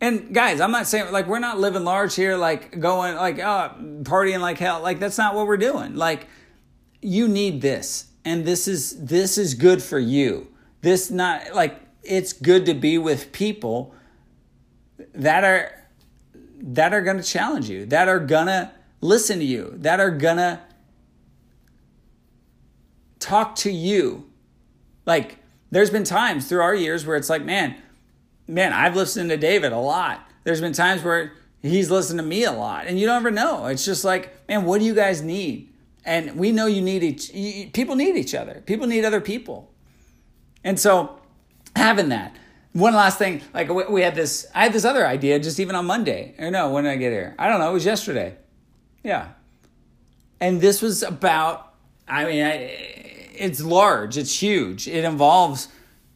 and 0.00 0.34
guys, 0.34 0.60
I'm 0.60 0.72
not 0.72 0.86
saying, 0.86 1.12
like, 1.12 1.26
we're 1.26 1.38
not 1.38 1.60
living 1.60 1.84
large 1.84 2.14
here, 2.14 2.36
like, 2.36 2.80
going, 2.80 3.14
like, 3.16 3.38
oh, 3.38 3.74
partying 4.02 4.40
like 4.40 4.58
hell. 4.58 4.80
Like, 4.80 4.98
that's 4.98 5.18
not 5.18 5.34
what 5.34 5.46
we're 5.46 5.56
doing. 5.56 5.94
Like, 5.96 6.26
you 7.00 7.28
need 7.28 7.60
this. 7.60 8.06
And 8.24 8.44
this 8.44 8.66
is, 8.66 9.04
this 9.04 9.38
is 9.38 9.54
good 9.54 9.82
for 9.82 9.98
you. 9.98 10.48
This 10.80 11.10
not, 11.10 11.54
like, 11.54 11.78
it's 12.02 12.32
good 12.32 12.66
to 12.66 12.74
be 12.74 12.98
with 12.98 13.32
people 13.32 13.94
that 15.14 15.44
are, 15.44 15.72
that 16.60 16.92
are 16.94 17.02
going 17.02 17.18
to 17.18 17.22
challenge 17.22 17.68
you, 17.68 17.86
that 17.86 18.08
are 18.08 18.18
going 18.18 18.46
to, 18.46 18.72
listen 19.02 19.40
to 19.40 19.44
you, 19.44 19.74
that 19.78 20.00
are 20.00 20.12
gonna 20.12 20.62
talk 23.22 23.56
to 23.56 23.70
you. 23.70 24.28
Like, 25.06 25.36
there's 25.70 25.90
been 25.90 26.04
times 26.04 26.48
through 26.48 26.60
our 26.60 26.74
years 26.74 27.06
where 27.06 27.16
it's 27.16 27.30
like, 27.30 27.44
man, 27.44 27.76
man, 28.46 28.72
I've 28.72 28.96
listened 28.96 29.30
to 29.30 29.36
David 29.36 29.72
a 29.72 29.78
lot. 29.78 30.28
There's 30.44 30.60
been 30.60 30.72
times 30.72 31.02
where 31.02 31.32
he's 31.62 31.90
listened 31.90 32.18
to 32.18 32.26
me 32.26 32.44
a 32.44 32.52
lot, 32.52 32.86
and 32.86 32.98
you 32.98 33.06
don't 33.06 33.16
ever 33.16 33.30
know. 33.30 33.66
It's 33.66 33.84
just 33.84 34.04
like, 34.04 34.48
man, 34.48 34.64
what 34.64 34.80
do 34.80 34.84
you 34.84 34.94
guys 34.94 35.22
need? 35.22 35.72
And 36.04 36.36
we 36.36 36.50
know 36.52 36.66
you 36.66 36.82
need 36.82 37.02
each. 37.02 37.72
People 37.72 37.94
need 37.94 38.16
each 38.16 38.34
other. 38.34 38.62
People 38.66 38.86
need 38.88 39.04
other 39.04 39.20
people, 39.20 39.72
and 40.64 40.78
so 40.78 41.20
having 41.76 42.08
that. 42.08 42.36
One 42.72 42.94
last 42.94 43.18
thing, 43.18 43.42
like 43.52 43.68
we 43.68 44.00
had 44.00 44.14
this, 44.14 44.46
I 44.54 44.62
had 44.64 44.72
this 44.72 44.86
other 44.86 45.06
idea 45.06 45.38
just 45.38 45.60
even 45.60 45.76
on 45.76 45.84
Monday. 45.84 46.34
Or 46.38 46.50
no, 46.50 46.70
when 46.70 46.84
did 46.84 46.90
I 46.90 46.96
get 46.96 47.12
here? 47.12 47.34
I 47.38 47.48
don't 47.48 47.60
know. 47.60 47.70
It 47.70 47.74
was 47.74 47.84
yesterday. 47.84 48.34
Yeah. 49.04 49.28
And 50.40 50.60
this 50.60 50.80
was 50.80 51.02
about, 51.02 51.74
I 52.08 52.24
mean, 52.24 52.44
I, 52.44 53.01
it's 53.36 53.62
large, 53.62 54.16
it's 54.16 54.42
huge. 54.42 54.88
It 54.88 55.04
involves 55.04 55.68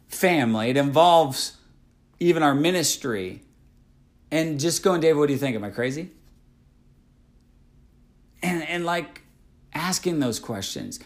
family, 0.08 0.70
it 0.70 0.76
involves 0.76 1.56
even 2.18 2.42
our 2.42 2.54
ministry. 2.54 3.42
And 4.30 4.58
just 4.58 4.82
going, 4.82 5.00
Dave, 5.00 5.16
what 5.16 5.26
do 5.26 5.32
you 5.32 5.38
think? 5.38 5.54
Am 5.54 5.62
I 5.62 5.70
crazy? 5.70 6.10
And, 8.42 8.62
and 8.64 8.84
like 8.84 9.22
asking 9.72 10.18
those 10.18 10.40
questions. 10.40 10.98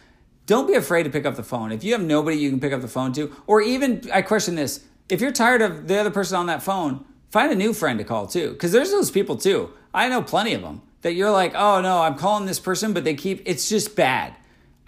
Don't 0.46 0.66
be 0.66 0.74
afraid 0.74 1.02
to 1.04 1.10
pick 1.10 1.26
up 1.26 1.36
the 1.36 1.42
phone. 1.42 1.70
If 1.70 1.84
you 1.84 1.92
have 1.92 2.02
nobody 2.02 2.36
you 2.36 2.50
can 2.50 2.60
pick 2.60 2.72
up 2.72 2.80
the 2.80 2.88
phone 2.88 3.12
to, 3.12 3.34
or 3.46 3.60
even, 3.60 4.02
I 4.12 4.22
question 4.22 4.54
this, 4.54 4.84
if 5.08 5.20
you're 5.20 5.32
tired 5.32 5.62
of 5.62 5.86
the 5.86 5.98
other 5.98 6.10
person 6.10 6.36
on 6.36 6.46
that 6.46 6.62
phone, 6.62 7.04
find 7.30 7.52
a 7.52 7.54
new 7.54 7.72
friend 7.72 7.98
to 7.98 8.04
call 8.04 8.26
too. 8.26 8.52
Because 8.52 8.72
there's 8.72 8.90
those 8.90 9.10
people 9.10 9.36
too. 9.36 9.70
I 9.92 10.08
know 10.08 10.22
plenty 10.22 10.54
of 10.54 10.62
them 10.62 10.82
that 11.02 11.14
you're 11.14 11.30
like, 11.30 11.54
oh 11.54 11.80
no, 11.80 12.02
I'm 12.02 12.16
calling 12.16 12.46
this 12.46 12.58
person, 12.58 12.92
but 12.92 13.04
they 13.04 13.14
keep, 13.14 13.42
it's 13.44 13.68
just 13.68 13.94
bad. 13.94 14.34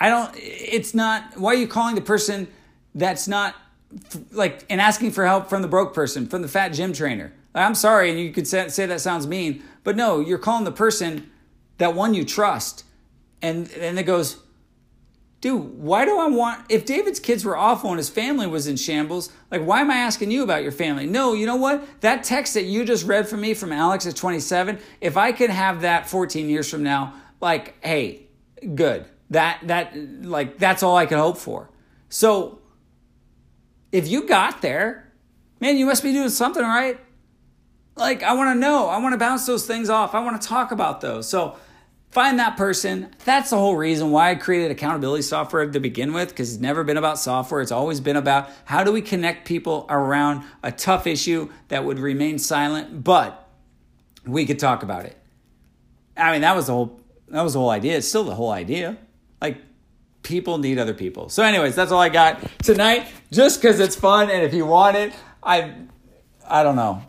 I 0.01 0.09
don't, 0.09 0.35
it's 0.37 0.95
not, 0.95 1.39
why 1.39 1.53
are 1.53 1.57
you 1.57 1.69
calling 1.69 1.95
the 1.95 2.01
person 2.01 2.49
that's 2.95 3.29
not 3.29 3.55
like, 4.33 4.65
and 4.69 4.81
asking 4.81 5.13
for 5.13 5.27
help 5.27 5.49
from 5.49 5.63
the 5.63 5.69
broke 5.69 5.95
person, 5.95 6.27
from 6.27 6.43
the 6.43 6.49
fat 6.49 6.71
gym 6.71 6.93
trainer? 6.93 7.33
I'm 7.55 7.75
sorry, 7.75 8.11
and 8.11 8.19
you 8.19 8.33
could 8.33 8.47
say, 8.47 8.69
say 8.69 8.87
that 8.87 9.01
sounds 9.01 9.27
mean, 9.27 9.63
but 9.85 9.97
no, 9.97 10.21
you're 10.21 10.39
calling 10.39 10.65
the 10.65 10.73
person 10.73 11.31
that 11.79 11.95
one 11.95 12.15
you 12.15 12.25
trust. 12.25 12.85
And, 13.43 13.71
and 13.73 13.99
it 13.99 14.05
goes, 14.05 14.43
dude, 15.43 15.79
why 15.79 16.05
do 16.05 16.19
I 16.19 16.29
want, 16.29 16.65
if 16.69 16.87
David's 16.87 17.21
kids 17.21 17.45
were 17.45 17.57
awful 17.57 17.91
and 17.91 17.99
his 17.99 18.09
family 18.09 18.47
was 18.47 18.67
in 18.67 18.77
shambles, 18.77 19.31
like, 19.51 19.63
why 19.63 19.81
am 19.81 19.91
I 19.91 19.97
asking 19.97 20.31
you 20.31 20.45
about 20.45 20.63
your 20.63 20.73
family? 20.73 21.07
No, 21.07 21.35
you 21.35 21.47
know 21.47 21.57
what? 21.57 21.85
That 22.01 22.23
text 22.25 22.55
that 22.55 22.65
you 22.65 22.85
just 22.85 23.05
read 23.05 23.29
from 23.29 23.41
me 23.41 23.53
from 23.53 23.73
Alex 23.73 24.07
at 24.07 24.17
27, 24.17 24.79
if 25.01 25.17
I 25.17 25.33
could 25.33 25.51
have 25.51 25.83
that 25.83 26.09
14 26.09 26.49
years 26.49 26.71
from 26.71 26.83
now, 26.83 27.15
like, 27.41 27.75
hey, 27.85 28.29
good. 28.75 29.05
That, 29.33 29.61
that, 29.65 29.97
like, 30.25 30.59
that's 30.59 30.83
all 30.83 30.97
I 30.97 31.07
could 31.07 31.19
hope 31.19 31.39
for. 31.39 31.71
So, 32.09 32.61
if 33.91 34.09
you 34.09 34.27
got 34.27 34.63
there, 34.63 35.13
man, 35.61 35.77
you 35.77 35.87
must 35.87 36.03
be 36.03 36.13
doing 36.13 36.29
something 36.29 36.63
right. 36.63 37.01
Like, 37.97 38.23
I 38.23 38.35
want 38.35 38.55
to 38.55 38.61
know. 38.61 38.89
I 38.89 38.99
want 38.99 39.15
to 39.15 39.19
bounce 39.19 39.47
those 39.47 39.67
things 39.67 39.89
off. 39.89 40.15
I 40.15 40.21
want 40.21 40.41
to 40.41 40.47
talk 40.47 40.71
about 40.71 41.01
those. 41.01 41.29
So, 41.29 41.57
find 42.11 42.39
that 42.39 42.59
person. 42.59 43.15
That's 43.25 43.51
the 43.51 43.57
whole 43.57 43.77
reason 43.77 44.11
why 44.11 44.31
I 44.31 44.35
created 44.35 44.71
accountability 44.71 45.23
software 45.23 45.67
to 45.71 45.81
begin 45.81 46.13
with, 46.13 46.29
because 46.29 46.53
it's 46.53 46.61
never 46.61 46.85
been 46.85 46.99
about 46.99 47.19
software. 47.19 47.63
It's 47.63 47.73
always 47.73 48.01
been 48.01 48.17
about 48.17 48.51
how 48.67 48.85
do 48.85 48.93
we 48.93 49.01
connect 49.01 49.49
people 49.49 49.87
around 49.89 50.45
a 50.63 50.71
tough 50.71 51.07
issue 51.07 51.51
that 51.69 51.85
would 51.87 51.99
remain 51.99 52.39
silent, 52.39 53.03
but 53.03 53.49
we 54.27 54.45
could 54.45 54.59
talk 54.59 54.83
about 54.83 55.07
it. 55.07 55.17
I 56.17 56.33
mean, 56.33 56.43
that 56.43 56.55
was 56.55 56.67
the 56.67 56.75
whole 56.75 57.01
that 57.29 57.43
was 57.43 57.55
the 57.55 57.61
whole 57.61 57.71
idea. 57.71 57.97
It's 57.97 58.07
still 58.07 58.25
the 58.25 58.35
whole 58.35 58.51
idea. 58.51 58.99
Like 59.43 59.59
people 60.23 60.57
need 60.57 60.79
other 60.79 60.95
people. 60.95 61.29
So, 61.29 61.43
anyways, 61.43 61.77
that's 61.77 61.93
all 61.93 62.01
I 62.01 62.09
got 62.09 62.41
tonight. 62.63 63.09
Just 63.31 63.61
because 63.61 63.79
it's 63.81 63.97
fun, 63.97 64.31
and 64.31 64.43
if 64.43 64.55
you 64.55 64.65
want 64.65 64.97
it, 64.97 65.13
I 65.43 65.75
I 66.49 66.63
don't 66.63 66.77
know. 66.77 67.03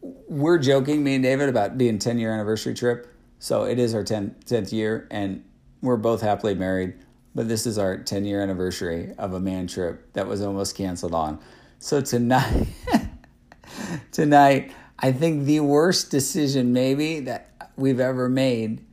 We're 0.00 0.58
joking, 0.58 1.04
me 1.04 1.16
and 1.16 1.22
David, 1.22 1.50
about 1.50 1.76
being 1.76 1.98
10 1.98 2.18
year 2.18 2.32
anniversary 2.32 2.72
trip 2.72 3.12
so 3.42 3.64
it 3.64 3.80
is 3.80 3.92
our 3.92 4.04
10th, 4.04 4.44
10th 4.44 4.70
year, 4.70 5.08
and 5.10 5.42
we're 5.80 5.96
both 5.96 6.20
happily 6.20 6.54
married. 6.54 6.94
But 7.34 7.48
this 7.48 7.66
is 7.66 7.76
our 7.76 7.98
10 7.98 8.24
year 8.24 8.40
anniversary 8.40 9.14
of 9.18 9.32
a 9.32 9.40
man 9.40 9.66
trip 9.66 10.12
that 10.12 10.28
was 10.28 10.40
almost 10.40 10.76
canceled 10.76 11.12
on. 11.12 11.40
So 11.80 12.00
tonight, 12.00 12.68
tonight, 14.12 14.72
I 14.96 15.10
think 15.10 15.46
the 15.46 15.58
worst 15.58 16.08
decision 16.08 16.72
maybe 16.72 17.18
that 17.18 17.72
we've 17.74 17.98
ever 17.98 18.28
made 18.28 18.84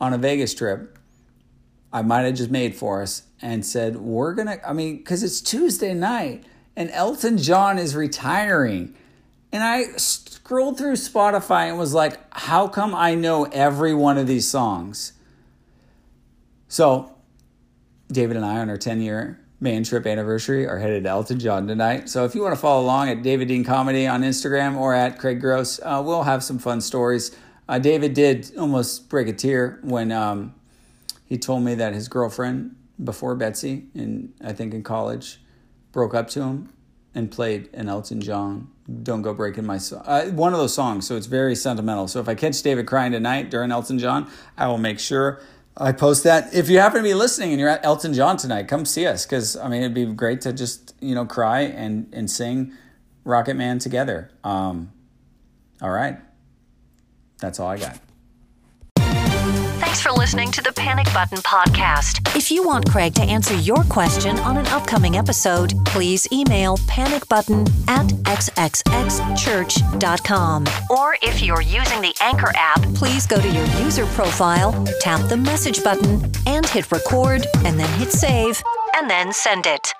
on 0.00 0.14
a 0.14 0.18
Vegas 0.18 0.54
trip. 0.54 0.98
I 1.92 2.02
might 2.02 2.22
have 2.22 2.34
just 2.34 2.50
made 2.50 2.74
for 2.74 3.02
us 3.02 3.24
and 3.42 3.64
said, 3.64 3.96
We're 3.96 4.34
going 4.34 4.48
to, 4.48 4.68
I 4.68 4.72
mean, 4.72 4.98
because 4.98 5.22
it's 5.22 5.40
Tuesday 5.40 5.94
night 5.94 6.44
and 6.76 6.90
Elton 6.92 7.38
John 7.38 7.78
is 7.78 7.96
retiring. 7.96 8.94
And 9.52 9.64
I 9.64 9.84
scrolled 9.96 10.78
through 10.78 10.92
Spotify 10.92 11.68
and 11.68 11.78
was 11.78 11.92
like, 11.92 12.18
How 12.30 12.68
come 12.68 12.94
I 12.94 13.14
know 13.14 13.44
every 13.44 13.94
one 13.94 14.18
of 14.18 14.26
these 14.26 14.48
songs? 14.48 15.12
So, 16.68 17.16
David 18.12 18.36
and 18.36 18.46
I, 18.46 18.58
on 18.58 18.70
our 18.70 18.76
10 18.76 19.00
year 19.00 19.40
man 19.58 19.82
trip 19.82 20.06
anniversary, 20.06 20.68
are 20.68 20.78
headed 20.78 21.04
to 21.04 21.10
Elton 21.10 21.40
John 21.40 21.66
tonight. 21.66 22.08
So, 22.08 22.24
if 22.24 22.36
you 22.36 22.42
want 22.42 22.54
to 22.54 22.60
follow 22.60 22.82
along 22.82 23.08
at 23.08 23.22
David 23.22 23.48
Dean 23.48 23.64
Comedy 23.64 24.06
on 24.06 24.22
Instagram 24.22 24.76
or 24.76 24.94
at 24.94 25.18
Craig 25.18 25.40
Gross, 25.40 25.80
uh, 25.82 26.00
we'll 26.04 26.22
have 26.22 26.44
some 26.44 26.60
fun 26.60 26.80
stories. 26.80 27.36
Uh, 27.68 27.80
David 27.80 28.14
did 28.14 28.56
almost 28.56 29.08
break 29.08 29.26
a 29.26 29.32
tear 29.32 29.80
when 29.82 30.12
um, 30.12 30.54
he 31.30 31.38
told 31.38 31.62
me 31.62 31.76
that 31.76 31.94
his 31.94 32.08
girlfriend 32.08 32.74
before 33.02 33.36
Betsy, 33.36 33.84
in 33.94 34.34
I 34.44 34.52
think 34.52 34.74
in 34.74 34.82
college, 34.82 35.40
broke 35.92 36.12
up 36.12 36.28
to 36.30 36.42
him 36.42 36.72
and 37.14 37.30
played 37.30 37.70
an 37.72 37.88
Elton 37.88 38.20
John 38.20 38.68
"Don't 39.04 39.22
Go 39.22 39.32
Breaking 39.32 39.64
My 39.64 39.78
Song," 39.78 40.02
uh, 40.06 40.26
one 40.26 40.52
of 40.52 40.58
those 40.58 40.74
songs. 40.74 41.06
So 41.06 41.16
it's 41.16 41.28
very 41.28 41.54
sentimental. 41.54 42.08
So 42.08 42.18
if 42.18 42.28
I 42.28 42.34
catch 42.34 42.60
David 42.62 42.86
crying 42.86 43.12
tonight 43.12 43.48
during 43.48 43.70
Elton 43.70 44.00
John, 44.00 44.28
I 44.58 44.66
will 44.66 44.76
make 44.76 44.98
sure 44.98 45.40
I 45.76 45.92
post 45.92 46.24
that. 46.24 46.52
If 46.52 46.68
you 46.68 46.80
happen 46.80 46.98
to 46.98 47.04
be 47.04 47.14
listening 47.14 47.52
and 47.52 47.60
you're 47.60 47.70
at 47.70 47.84
Elton 47.84 48.12
John 48.12 48.36
tonight, 48.36 48.66
come 48.66 48.84
see 48.84 49.06
us 49.06 49.24
because 49.24 49.56
I 49.56 49.68
mean 49.68 49.82
it'd 49.82 49.94
be 49.94 50.06
great 50.06 50.40
to 50.42 50.52
just 50.52 50.96
you 51.00 51.14
know 51.14 51.26
cry 51.26 51.60
and 51.60 52.12
and 52.12 52.28
sing 52.28 52.72
Rocket 53.22 53.54
Man 53.54 53.78
together. 53.78 54.32
Um, 54.42 54.92
all 55.80 55.90
right, 55.90 56.18
that's 57.38 57.60
all 57.60 57.68
I 57.68 57.78
got. 57.78 58.00
Thanks 59.90 60.02
for 60.02 60.12
listening 60.12 60.52
to 60.52 60.62
the 60.62 60.70
Panic 60.74 61.12
Button 61.12 61.38
Podcast. 61.38 62.36
If 62.36 62.52
you 62.52 62.64
want 62.64 62.88
Craig 62.88 63.12
to 63.14 63.22
answer 63.22 63.56
your 63.56 63.82
question 63.82 64.38
on 64.38 64.56
an 64.56 64.68
upcoming 64.68 65.16
episode, 65.16 65.74
please 65.84 66.28
email 66.30 66.76
panicbutton 66.76 67.68
at 67.88 68.06
xxxchurch.com. 68.06 70.66
Or 70.90 71.16
if 71.22 71.42
you're 71.42 71.62
using 71.62 72.02
the 72.02 72.14
Anchor 72.20 72.52
app, 72.54 72.80
please 72.94 73.26
go 73.26 73.40
to 73.40 73.48
your 73.48 73.66
user 73.82 74.06
profile, 74.06 74.70
tap 75.00 75.28
the 75.28 75.36
message 75.36 75.82
button, 75.82 76.30
and 76.46 76.64
hit 76.68 76.92
record, 76.92 77.44
and 77.64 77.76
then 77.76 77.90
hit 77.98 78.12
save, 78.12 78.62
and 78.94 79.10
then 79.10 79.32
send 79.32 79.66
it. 79.66 79.92